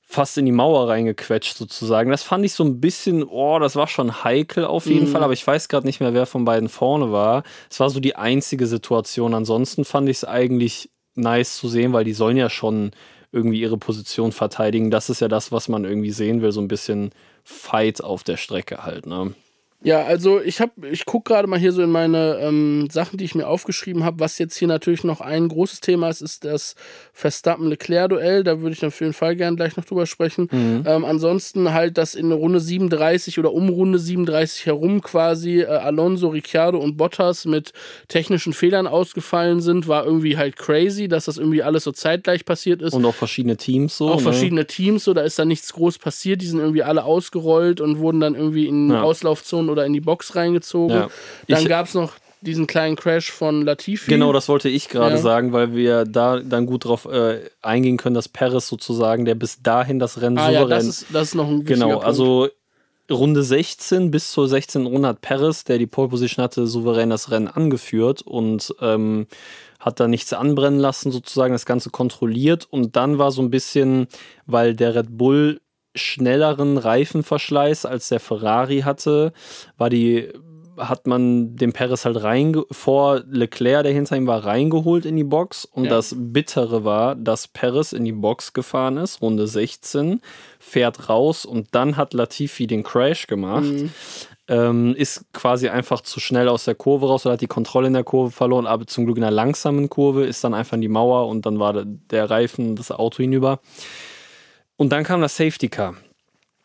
[0.01, 2.11] fast in die Mauer reingequetscht sozusagen.
[2.11, 5.31] Das fand ich so ein bisschen, oh, das war schon heikel auf jeden Fall, aber
[5.31, 7.43] ich weiß gerade nicht mehr, wer von beiden vorne war.
[7.71, 9.33] Es war so die einzige Situation.
[9.33, 12.91] Ansonsten fand ich es eigentlich nice zu sehen, weil die sollen ja schon
[13.31, 14.91] irgendwie ihre Position verteidigen.
[14.91, 17.11] Das ist ja das, was man irgendwie sehen will, so ein bisschen
[17.45, 19.33] Fight auf der Strecke halt, ne?
[19.83, 23.23] Ja, also ich habe, ich gucke gerade mal hier so in meine ähm, Sachen, die
[23.25, 24.19] ich mir aufgeschrieben habe.
[24.19, 26.73] Was jetzt hier natürlich noch ein großes Thema ist, ist das
[27.13, 28.43] Verstappen-Leclerc-Duell.
[28.43, 30.49] Da würde ich auf jeden Fall gerne gleich noch drüber sprechen.
[30.51, 36.29] Ähm, ansonsten halt, dass in Runde 37 oder um Runde 37 herum quasi äh, Alonso,
[36.29, 37.71] Ricciardo und Bottas mit
[38.07, 42.81] technischen Fehlern ausgefallen sind, war irgendwie halt crazy, dass das irgendwie alles so zeitgleich passiert
[42.81, 44.09] ist Und auch verschiedene Teams so.
[44.09, 44.21] auch ne?
[44.23, 47.99] verschiedene Teams, so da ist dann nichts groß passiert, die sind irgendwie alle ausgerollt und
[47.99, 49.03] wurden dann irgendwie in Ja.
[49.03, 50.95] Auslaufzonen oder in die Box reingezogen.
[50.95, 51.07] Ja.
[51.47, 54.11] Dann gab es noch diesen kleinen Crash von Latifi.
[54.11, 55.21] Genau, das wollte ich gerade Ja.
[55.21, 59.61] sagen, weil wir da dann gut drauf äh, eingehen können, dass Perez sozusagen, der bis
[59.63, 62.05] dahin das Rennen ah ja, souverän das ist, das ist noch ein Genau, Punkt.
[62.05, 62.49] also
[63.09, 64.85] Runde 16 bis zur 16.
[64.85, 69.27] Runde hat Perez, der die Pole Position hatte, souverän das Rennen angeführt und ähm,
[69.79, 72.67] hat da nichts anbrennen lassen, sozusagen das Ganze kontrolliert.
[72.69, 74.07] Und dann war so ein bisschen,
[74.47, 75.61] weil der Red Bull
[75.95, 79.33] schnelleren Reifenverschleiß als der Ferrari hatte,
[79.77, 80.29] war die
[80.77, 85.23] hat man den Perez halt reinge vor Leclerc, der hinter ihm war, reingeholt in die
[85.23, 85.63] Box.
[85.63, 85.91] Und Ja.
[85.91, 90.19] das Bittere war, dass Perez in die Box gefahren ist, Runde 16,
[90.59, 93.63] fährt raus und dann hat Latifi den Crash gemacht.
[93.63, 93.89] Mhm.
[94.47, 97.93] Ähm, ist quasi einfach zu schnell aus der Kurve raus oder hat die Kontrolle in
[97.93, 100.87] der Kurve verloren, aber zum Glück in einer langsamen Kurve ist dann einfach in die
[100.87, 103.59] Mauer und dann war der Reifen das Auto hinüber.
[104.77, 105.95] Und dann kam das Safety Car.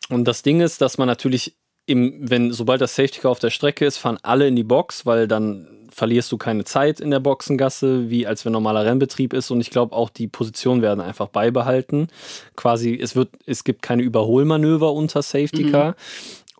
[0.09, 1.55] Und das Ding ist, dass man natürlich
[1.85, 5.05] im, wenn, sobald das Safety Car auf der Strecke ist, fahren alle in die Box,
[5.05, 9.51] weil dann verlierst du keine Zeit in der Boxengasse, wie als wenn normaler Rennbetrieb ist.
[9.51, 12.07] Und ich glaube auch die Positionen werden einfach beibehalten.
[12.55, 15.95] Quasi, es wird, es gibt keine Überholmanöver unter Safety Car.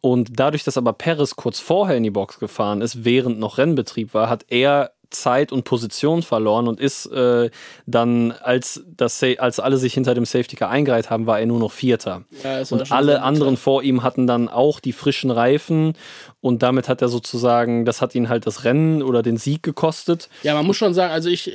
[0.02, 4.14] Und dadurch, dass aber Perez kurz vorher in die Box gefahren ist, während noch Rennbetrieb
[4.14, 7.50] war, hat er Zeit und Position verloren und ist äh,
[7.86, 11.60] dann, als, das, als alle sich hinter dem Safety Car eingereiht haben, war er nur
[11.60, 12.24] noch Vierter.
[12.44, 15.94] Ja, Und alle anderen vor ihm hatten dann auch die frischen Reifen
[16.40, 20.30] und damit hat er sozusagen, das hat ihn halt das Rennen oder den Sieg gekostet.
[20.44, 21.52] Ja, man muss schon sagen, also ich,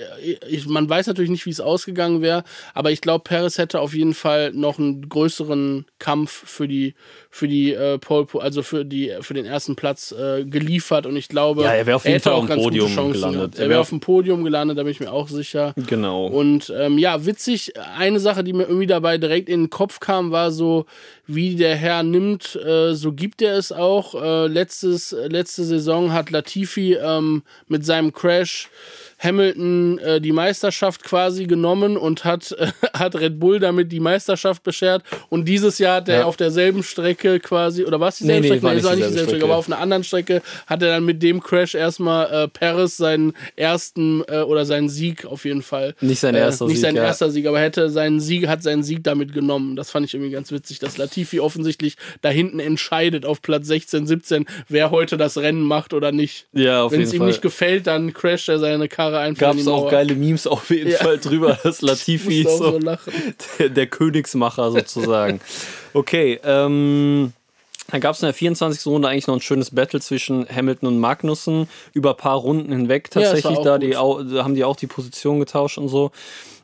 [0.48, 2.44] ich man weiß natürlich nicht, wie es ausgegangen wäre,
[2.74, 6.94] aber ich glaube, Perez hätte auf jeden Fall noch einen größeren Kampf für die,
[7.30, 11.16] für die äh, Pole, Po- also für die, für den ersten Platz äh, geliefert und
[11.16, 13.45] ich glaube, Ja, er wäre auf jeden hätte Fall auch ganz gute Podium Chancen gelandet.
[13.54, 15.72] Er wär wäre auf- auf dem Podium gelandet, da bin ich mir auch sicher.
[15.86, 16.26] Genau.
[16.26, 20.30] Und ähm, ja, witzig, eine Sache, die mir irgendwie dabei direkt in den Kopf kam,
[20.32, 20.86] war so,
[21.26, 24.14] wie der Herr nimmt, äh, so gibt er es auch.
[24.20, 28.68] Äh, letztes, letzte Saison hat Latifi ähm, mit seinem Crash
[29.18, 34.62] Hamilton äh, die Meisterschaft quasi genommen und hat, äh, hat Red Bull damit die Meisterschaft
[34.62, 35.02] beschert.
[35.28, 36.24] Und dieses Jahr hat er Ja.
[36.24, 38.74] auf derselben Strecke quasi, oder was dieselbe Nee, nee, Strecke?
[38.74, 39.44] nicht war nicht dieselbe dieselbe Strecke, Strecke.
[39.44, 43.32] aber auf einer anderen Strecke hat er dann mit dem Crash erstmal äh, Paris seinen
[43.56, 45.94] ersten äh, oder seinen Sieg auf jeden Fall.
[46.00, 47.04] Nicht sein Äh, erster nicht Sieg, sein ja.
[47.04, 49.76] erster Sieg, aber hätte seinen Sieg, hat seinen Sieg damit genommen.
[49.76, 54.06] Das fand ich irgendwie ganz witzig, dass Latifi offensichtlich da hinten entscheidet auf Platz 16,
[54.06, 56.46] 17, wer heute das Rennen macht oder nicht.
[56.52, 57.28] Ja, auf Wenn es jeden ihm Fall.
[57.28, 60.90] nicht gefällt, dann crasht er seine Karre einfach Gab es auch geile Memes auf jeden
[60.90, 60.98] Ja.
[60.98, 62.78] Fall drüber, dass Latifi so, so
[63.58, 65.40] der, der Königsmacher sozusagen.
[65.94, 67.32] okay, ähm,
[67.90, 68.84] dann gab es in der 24.
[68.86, 73.08] Runde eigentlich noch ein schönes Battle zwischen Hamilton und Magnussen über ein paar Runden hinweg
[73.14, 73.58] Ja, tatsächlich.
[73.58, 76.10] auch da, die, da haben die auch die Position getauscht und so.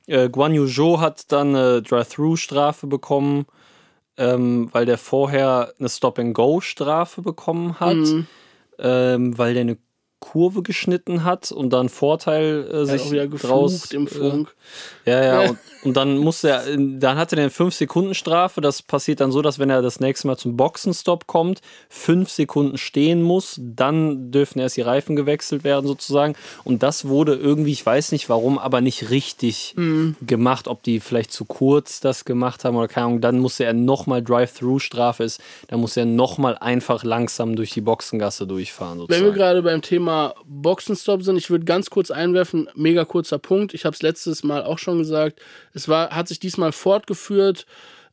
[0.09, 3.47] Äh, Guan Yu Zhou hat dann eine Drive-Thru-Strafe bekommen,
[4.17, 8.27] ähm, weil der vorher eine Stop-and-Go-Strafe bekommen hat, Mhm.
[8.81, 9.77] ähm, weil der eine
[10.23, 14.55] Kurve geschnitten hat und dann Vorteil äh, sich wieder draus im äh, Funk.
[15.05, 18.61] ja, ja, und, und dann musste er, dann hatte er eine 5-Sekunden-Strafe.
[18.61, 21.61] Das passiert dann so, dass wenn er das nächste Mal zum Boxenstopp kommt,
[21.91, 26.35] 5 Sekunden stehen muss, dann dürfen erst die Reifen gewechselt werden, sozusagen.
[26.65, 30.15] Und das wurde irgendwie, ich weiß nicht warum, aber nicht richtig Mhm.
[30.25, 33.21] gemacht, ob die vielleicht zu kurz das gemacht haben oder keine Ahnung.
[33.21, 38.47] Dann musste er nochmal Drive-Thru-Strafe ist, dann muss er nochmal einfach langsam durch die Boxengasse
[38.47, 39.25] durchfahren, Wenn sozusagen.
[39.27, 40.12] wir gerade beim Thema
[40.45, 43.75] Boxenstopp sind, ich würde ganz kurz einwerfen, mega kurzer Punkt.
[43.75, 45.41] Ich habe es letztes Mal auch schon gesagt.
[45.75, 47.67] Es war, hat sich diesmal fortgeführt.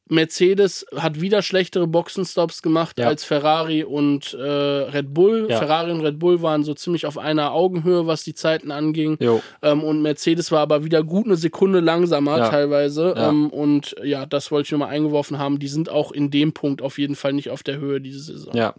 [0.10, 3.08] Mercedes hat wieder schlechtere Boxenstops gemacht Ja.
[3.08, 5.48] als Ferrari und äh, Red Bull.
[5.50, 5.58] Ja.
[5.60, 9.18] Ferrari und Red Bull waren so ziemlich auf einer Augenhöhe, was die Zeiten anging.
[9.62, 12.50] Ähm, und Mercedes war aber wieder gut eine Sekunde langsamer Ja.
[12.50, 13.14] teilweise.
[13.18, 15.60] Ähm, und ja, das wollte ich nur mal eingeworfen haben.
[15.60, 18.54] Die sind auch in dem Punkt auf jeden Fall nicht auf der Höhe diese Saison.
[18.56, 18.74] Ja.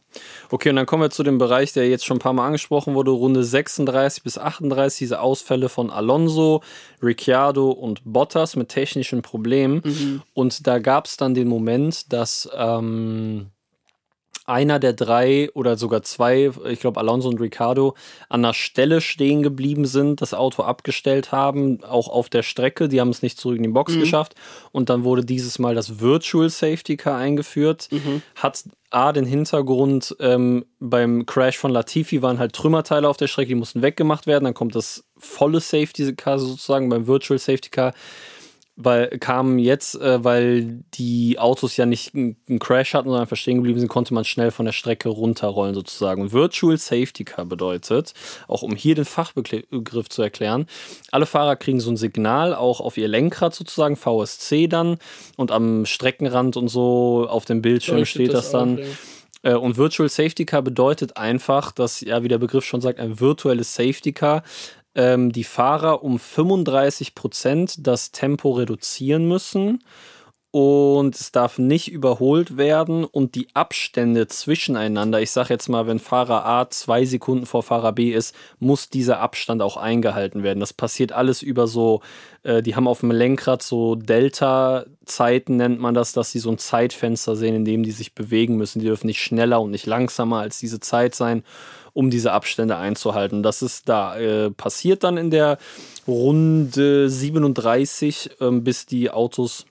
[0.51, 2.95] Okay, und dann kommen wir zu dem Bereich, der jetzt schon ein paar Mal angesprochen
[2.95, 6.63] wurde, Runde 36 bis 38, diese Ausfälle von Alonso,
[7.03, 10.23] Ricciardo und Bottas mit technischen Problemen.
[10.35, 13.51] Und da gab es dann den Moment, dass ähm,
[14.51, 17.95] einer der drei oder sogar zwei, ich glaube Alonso und Ricciardo,
[18.29, 22.89] an der Stelle stehen geblieben sind, das Auto abgestellt haben, auch auf der Strecke.
[22.89, 24.35] Die haben es nicht zurück in die Box geschafft.
[24.73, 27.89] Und dann wurde dieses Mal das Virtual Safety Car eingeführt.
[28.35, 33.51] Hat A, den Hintergrund, ähm, beim Crash von Latifi waren halt Trümmerteile auf der Strecke,
[33.51, 34.45] die mussten weggemacht werden.
[34.45, 37.95] Dann kommt das volle Safety Car sozusagen beim Virtual Safety Car
[38.83, 43.57] weil kamen jetzt, äh, weil die Autos ja nicht einen Crash hatten, sondern einfach stehen
[43.57, 46.23] geblieben sind, konnte man schnell von der Strecke runterrollen sozusagen.
[46.23, 48.15] Und Virtual Safety Car bedeutet,
[48.49, 50.67] auch um hier den Fachbegriff zu erklären,
[51.11, 54.99] alle Fahrer kriegen so ein Signal auch auf ihr Lenkrad sozusagen, VSC dann
[55.37, 58.75] und am Streckenrand und so auf dem Bildschirm steht das, das dann.
[58.75, 58.87] auf, ja.
[59.43, 63.21] Äh, und Virtual Safety Car bedeutet einfach, dass, ja, wie der Begriff schon sagt, ein
[63.21, 64.43] virtuelles Safety Car
[64.95, 69.83] ähm, die Fahrer um 35 Prozent das Tempo reduzieren müssen
[70.53, 76.01] und es darf nicht überholt werden und die Abstände zwischeneinander, ich sage jetzt mal, wenn
[76.01, 80.59] Fahrer A zwei Sekunden vor Fahrer B ist, muss dieser Abstand auch eingehalten werden.
[80.59, 82.01] Das passiert alles über so,
[82.43, 86.59] äh, die haben auf dem Lenkrad so Delta-Zeiten, nennt man das, dass sie so ein
[86.59, 88.81] Zeitfenster sehen, in dem die sich bewegen müssen.
[88.81, 91.45] Die dürfen nicht schneller und nicht langsamer als diese Zeit sein
[91.93, 93.43] um diese Abstände einzuhalten.
[93.43, 95.59] Das ist da äh, passiert dann in der
[96.07, 99.67] Runde 37, äh, bis die Autos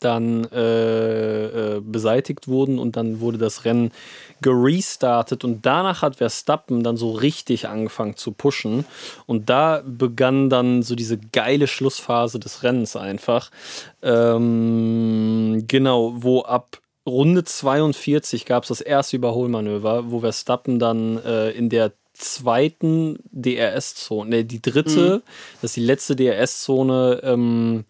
[0.00, 3.92] dann äh, äh, beseitigt wurden und dann wurde das Rennen
[4.42, 8.84] gerestartet und danach hat Verstappen dann so richtig angefangen zu pushen
[9.26, 13.50] und da begann dann so diese geile Schlussphase des Rennens einfach.
[14.02, 21.50] Ähm, genau, wo ab Runde 42 gab es das erste Überholmanöver, wo Verstappen dann äh,
[21.50, 25.22] in der zweiten DRS-Zone, ne, die dritte, mhm.
[25.60, 27.84] das ist die letzte DRS-Zone, ähm,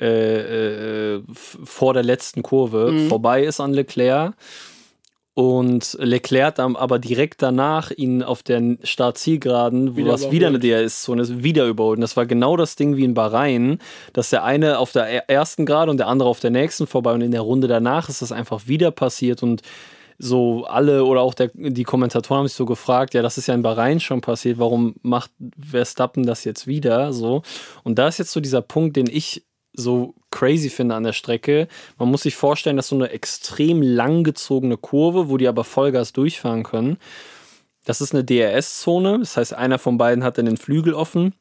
[0.00, 3.08] äh, äh, vor der letzten Kurve mhm.
[3.08, 4.34] vorbei ist an Leclerc.
[5.38, 11.22] Und Leclerc dann aber direkt danach ihn auf der Start-Zielgeraden, wo was wieder eine DRS-Zone
[11.22, 11.98] ist, wieder überholt.
[11.98, 13.78] Und das war genau das Ding wie in Bahrain,
[14.12, 17.12] dass der eine auf der ersten Gerade und der andere auf der nächsten vorbei.
[17.12, 19.44] Und in der Runde danach ist das einfach wieder passiert.
[19.44, 19.62] Und
[20.18, 23.54] so alle oder auch der, die Kommentatoren haben sich so gefragt, ja, das ist ja
[23.54, 25.30] in Bahrain schon passiert, warum macht
[25.60, 27.12] Verstappen das jetzt wieder?
[27.12, 27.42] So.
[27.84, 31.66] Und da ist jetzt so dieser Punkt, den ich so crazy finde an der Strecke.
[31.98, 36.62] Man muss sich vorstellen, dass so eine extrem langgezogene Kurve, wo die aber Vollgas durchfahren
[36.62, 36.98] können.
[37.84, 41.34] Das ist eine DRS-Zone, das heißt, einer von beiden hat dann den Flügel offen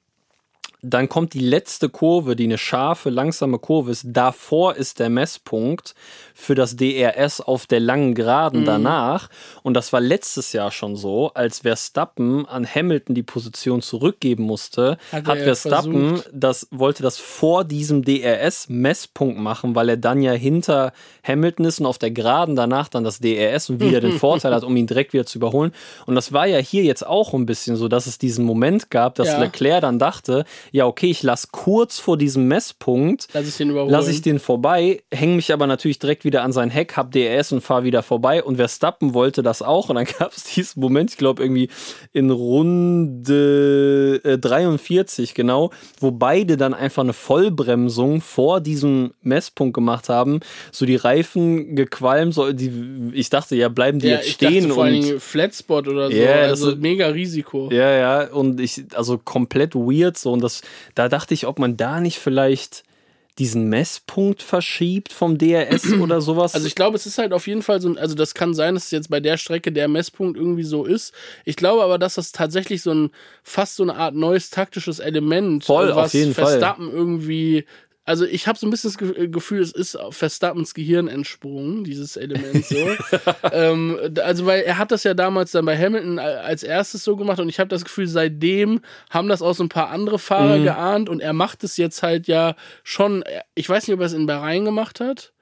[0.83, 4.05] dann kommt die letzte Kurve, die eine scharfe, langsame Kurve ist.
[4.05, 5.95] Davor ist der Messpunkt
[6.35, 8.65] für das DRS auf der langen Geraden mhm.
[8.65, 9.29] danach.
[9.63, 14.97] Und das war letztes Jahr schon so, als Verstappen an Hamilton die Position zurückgeben musste,
[15.11, 20.93] hat, hat Verstappen das, wollte das vor diesem DRS-Messpunkt machen, weil er dann ja hinter
[21.23, 24.63] Hamilton ist und auf der Geraden danach dann das DRS und wieder den Vorteil hat,
[24.63, 25.71] um ihn direkt wieder zu überholen.
[26.05, 29.15] Und das war ja hier jetzt auch ein bisschen so, dass es diesen Moment gab,
[29.15, 29.39] dass ja.
[29.39, 33.69] Leclerc dann dachte, ja, okay, ich lasse kurz vor diesem Messpunkt, lasse ich den.
[33.69, 37.51] Lasse ich den vorbei, hänge mich aber natürlich direkt wieder an sein Heck, hab DRS
[37.51, 38.43] und fahre wieder vorbei.
[38.43, 39.89] Und Verstappen wollte das auch.
[39.89, 41.69] Und dann gab es diesen Moment, ich glaube irgendwie
[42.13, 50.09] in Runde äh, 43 genau, wo beide dann einfach eine Vollbremsung vor diesem Messpunkt gemacht
[50.09, 50.39] haben.
[50.71, 54.69] So die Reifen gequalmt, so die, ich dachte, ja, bleiben die ja, jetzt stehen.
[54.69, 57.69] Dachte vor und Flatspot oder so, yeah, also mega Risiko.
[57.71, 60.56] Ja, ja, und ich, also komplett weird so und das
[60.95, 62.83] da dachte ich, ob man da nicht vielleicht
[63.39, 66.55] diesen Messpunkt verschiebt vom DRS oder sowas.
[66.55, 68.85] Also ich glaube, es ist halt auf jeden Fall so, also das kann sein, dass
[68.85, 71.13] es jetzt bei der Strecke der Messpunkt irgendwie so ist.
[71.45, 73.11] Ich glaube aber, dass das tatsächlich so ein
[73.43, 76.97] fast so eine Art neues taktisches Element, Voll, was auf jeden Verstappen Fall.
[76.97, 77.65] irgendwie
[78.07, 82.15] also ich habe so ein bisschen das äh, Gefühl, es ist Verstappens Gehirn entsprungen, dieses
[82.15, 82.77] Element so.
[83.51, 87.39] ähm, also weil er hat das ja damals dann bei Hamilton als erstes so gemacht
[87.41, 88.79] und ich habe das Gefühl, seitdem
[89.09, 90.63] haben das auch so ein paar andere Fahrer mhm.
[90.63, 94.13] geahnt und er macht es jetzt halt ja schon, ich weiß nicht, ob er es
[94.13, 95.33] in Bahrain gemacht hat.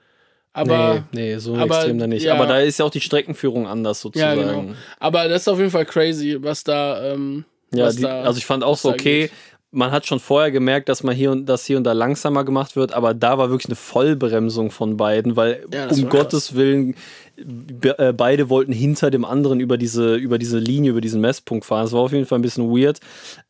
[0.51, 2.23] Aber, nee, nee, so aber, extrem da nicht.
[2.23, 2.33] Ja.
[2.33, 4.41] Aber da ist ja auch die Streckenführung anders sozusagen.
[4.41, 4.73] Ja, genau.
[4.99, 7.11] Aber das ist auf jeden Fall crazy, was da.
[7.11, 9.31] Ähm, ja, die, da, also ich fand auch so, okay, geht
[9.75, 12.75] man hat schon vorher gemerkt, dass man hier und das hier und da langsamer gemacht
[12.75, 16.95] wird, aber da war wirklich eine Vollbremsung von beiden, weil ja, um Gottes Willen
[17.37, 21.83] äh, beide wollten hinter dem anderen über diese, über diese Linie, über diesen Messpunkt fahren.
[21.83, 22.99] Das war auf jeden Fall ein bisschen weird.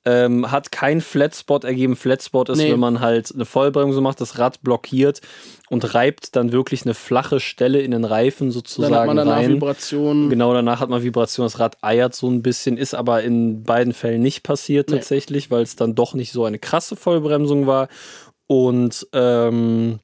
[0.06, 1.96] Ähm, hat kein Flatspot ergeben.
[1.96, 2.72] Flatspot ist, nee.
[2.72, 5.22] wenn man halt eine Vollbremsung macht, das Rad blockiert
[5.70, 9.38] und reibt dann wirklich eine flache Stelle in den Reifen sozusagen dann hat man danach
[9.38, 9.54] rein.
[9.54, 10.30] Vibration.
[10.30, 11.46] Genau, danach hat man Vibration.
[11.46, 14.98] Das Rad eiert so ein bisschen, ist aber in beiden Fällen nicht passiert nee.
[14.98, 17.88] tatsächlich, weil es dann doch nicht so eine krasse Vollbremsung war.
[18.48, 20.00] Und ähm,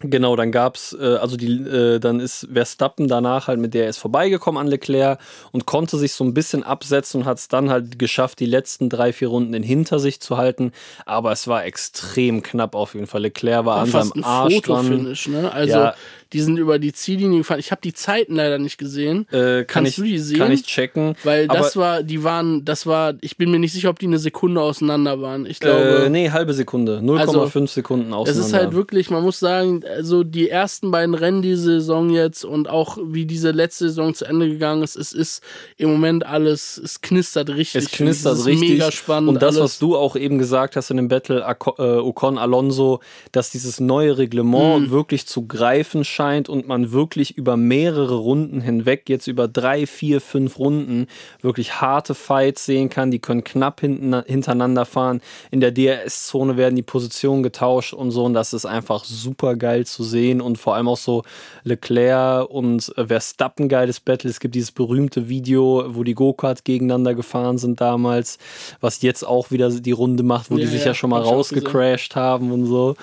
[0.00, 3.96] Genau, dann gab's, äh, also die, äh, dann ist Verstappen danach halt mit der ist
[3.96, 5.18] vorbeigekommen an Leclerc
[5.52, 8.90] und konnte sich so ein bisschen absetzen und hat es dann halt geschafft, die letzten
[8.90, 10.72] drei, vier Runden in hinter sich zu halten.
[11.06, 13.22] Aber es war extrem knapp auf jeden Fall.
[13.22, 15.16] Leclerc war, war an seinem Arsch dran.
[15.28, 15.50] Ne?
[15.50, 15.94] Also ja,
[16.32, 17.60] die sind über die Ziellinie gefahren.
[17.60, 19.26] Ich habe die Zeiten leider nicht gesehen.
[19.30, 20.38] Äh, kann Kannst ich, du die sehen?
[20.38, 21.14] Kann ich checken.
[21.24, 24.18] Weil das war, die waren, das war, ich bin mir nicht sicher, ob die eine
[24.18, 25.46] Sekunde auseinander waren.
[25.46, 26.04] Ich glaube.
[26.06, 26.98] Äh, nee, halbe Sekunde.
[26.98, 28.40] 0,5 also, Sekunden auseinander.
[28.40, 32.44] Es ist halt wirklich, man muss sagen, also die ersten beiden Rennen diese Saison jetzt
[32.44, 35.42] und auch wie diese letzte Saison zu Ende gegangen ist, es ist
[35.76, 37.84] im Moment alles, es knistert richtig.
[37.84, 38.70] Es knistert Es richtig.
[38.70, 39.28] Mega spannend.
[39.28, 39.60] und das, alles.
[39.60, 41.40] was du auch eben gesagt hast in dem Battle
[41.78, 43.00] äh, Ocon Alonso,
[43.32, 44.90] dass dieses neue Reglement Mhm.
[44.90, 50.20] wirklich zu greifen scheint und man wirklich über mehrere Runden hinweg, jetzt über drei, vier,
[50.20, 51.06] fünf Runden,
[51.42, 53.10] wirklich harte Fights sehen kann.
[53.10, 55.20] Die können knapp hinten, hintereinander fahren.
[55.50, 58.24] In der DRS-Zone werden die Positionen getauscht und so.
[58.24, 60.40] Und das ist einfach super geil zu sehen.
[60.40, 61.22] Und vor allem auch so
[61.64, 64.30] Leclerc und Verstappen geiles Battle.
[64.30, 68.38] Es gibt dieses berühmte Video, wo die Go-Kart gegeneinander gefahren sind damals,
[68.80, 71.20] was jetzt auch wieder die Runde macht, wo Ja, die sich ja, ja schon mal
[71.20, 72.96] rausgecrashed haben und so.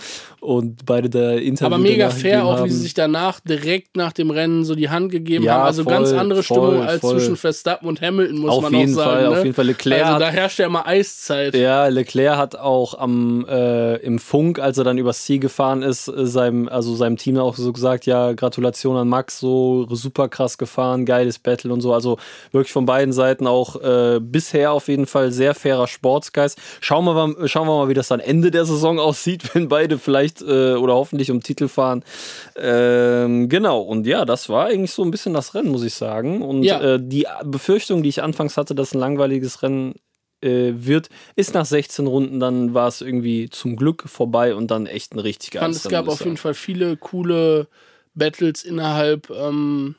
[0.44, 2.70] Und beide da Interview aber mega fair, auch wie haben.
[2.70, 5.64] sie sich danach direkt nach dem Rennen so die Hand gegeben Ja, haben.
[5.64, 7.18] Also voll, ganz andere voll, Stimmung als voll.
[7.18, 8.94] zwischen Verstappen und Hamilton, muss Auf man auch sagen.
[8.94, 9.30] Fall, ne?
[9.30, 9.66] auf jeden Fall.
[9.68, 11.56] Leclerc also da herrscht ja immer Eiszeit.
[11.56, 16.10] Ja, Leclerc hat auch am äh, im Funk, als er dann übers Ziel gefahren ist,
[16.10, 20.58] äh, seinem, also seinem Team auch so gesagt, ja, Gratulation an Max, so super krass
[20.58, 21.94] gefahren, geiles Battle und so.
[21.94, 22.18] Also
[22.52, 26.60] wirklich von beiden Seiten auch äh, bisher auf jeden Fall sehr fairer Sportsgeist.
[26.82, 29.98] Schauen wir mal, schauen wir mal, wie das dann Ende der Saison aussieht, wenn beide
[29.98, 32.04] vielleicht äh, oder hoffentlich um Titel fahren.
[32.56, 36.42] Ähm, genau, und ja, das war eigentlich so ein bisschen das Rennen, muss ich sagen.
[36.42, 36.82] Und Ja.
[36.82, 39.96] äh, die Befürchtung, die ich anfangs hatte, dass ein langweiliges Rennen
[40.42, 44.88] äh, wird, ist nach 16 Runden, dann war es irgendwie zum Glück vorbei und dann
[44.88, 47.68] echt ein richtig Ich fand, geiles es gab auf jeden Fall viele coole
[48.14, 49.96] Battles innerhalb, ähm,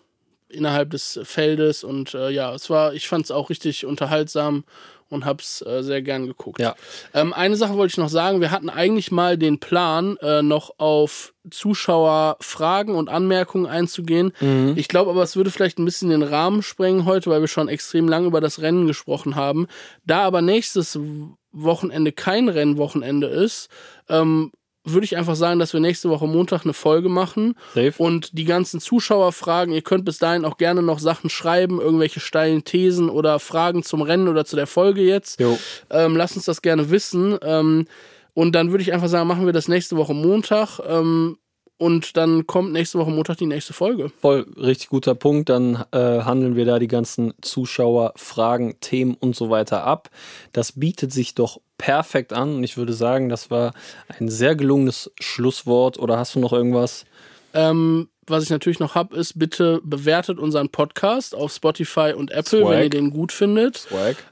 [0.49, 4.65] innerhalb des Feldes und äh, ja, es war, ich fand es auch richtig unterhaltsam
[5.09, 6.61] und hab's äh, sehr gern geguckt.
[6.61, 6.75] Ja.
[7.13, 10.79] Ähm, eine Sache wollte ich noch sagen, wir hatten eigentlich mal den Plan, äh, noch
[10.79, 14.33] auf Zuschauerfragen und Anmerkungen einzugehen.
[14.41, 14.75] Mhm.
[14.77, 17.69] Ich glaube aber, es würde vielleicht ein bisschen den Rahmen sprengen heute, weil wir schon
[17.69, 19.67] extrem lange über das Rennen gesprochen haben.
[20.05, 20.99] Da aber nächstes
[21.53, 23.69] Wochenende kein Rennwochenende ist,
[24.09, 24.53] ähm,
[24.85, 27.95] würde ich einfach sagen, dass wir nächste Woche Montag eine Folge machen Safe.
[27.97, 32.65] und die ganzen Zuschauerfragen, ihr könnt bis dahin auch gerne noch Sachen schreiben, irgendwelche steilen
[32.65, 35.41] Thesen oder Fragen zum Rennen oder zu der Folge jetzt.
[35.41, 35.59] Jo.
[35.91, 37.39] Ähm, lasst uns das gerne wissen.
[37.43, 37.87] Ähm,
[38.35, 40.81] und dann würde ich einfach sagen, machen wir das nächste Woche Montag.
[40.87, 41.39] Ähm,
[41.77, 44.11] und dann kommt nächste Woche Montag die nächste Folge.
[44.21, 45.49] Voll richtig guter Punkt.
[45.49, 50.11] Dann äh, handeln wir da die ganzen Zuschauerfragen, Themen und so weiter ab.
[50.53, 53.73] Das bietet sich doch perfekt an und ich würde sagen, das war
[54.19, 55.99] ein sehr gelungenes Schlusswort.
[55.99, 57.05] Oder hast du noch irgendwas?
[57.53, 62.61] Ähm, was ich natürlich noch habe, ist, bitte bewertet unseren Podcast auf Spotify und Apple,
[62.61, 62.71] Swag.
[62.71, 63.87] wenn ihr den gut findet.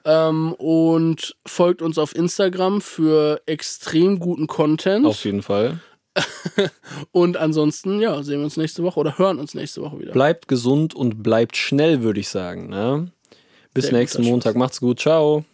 [0.05, 5.05] Ähm, und folgt uns auf Instagram für extrem guten Content.
[5.05, 5.81] Auf jeden Fall.
[7.13, 10.13] und ansonsten, ja, sehen wir uns nächste Woche oder hören uns nächste Woche wieder.
[10.13, 12.69] Bleibt gesund und bleibt schnell, würde ich sagen.
[12.69, 13.11] Ne?
[13.75, 14.31] Bis Sehr nächsten Schluss.
[14.31, 14.57] Montag.
[14.57, 15.01] Macht's gut.
[15.01, 15.45] Ciao.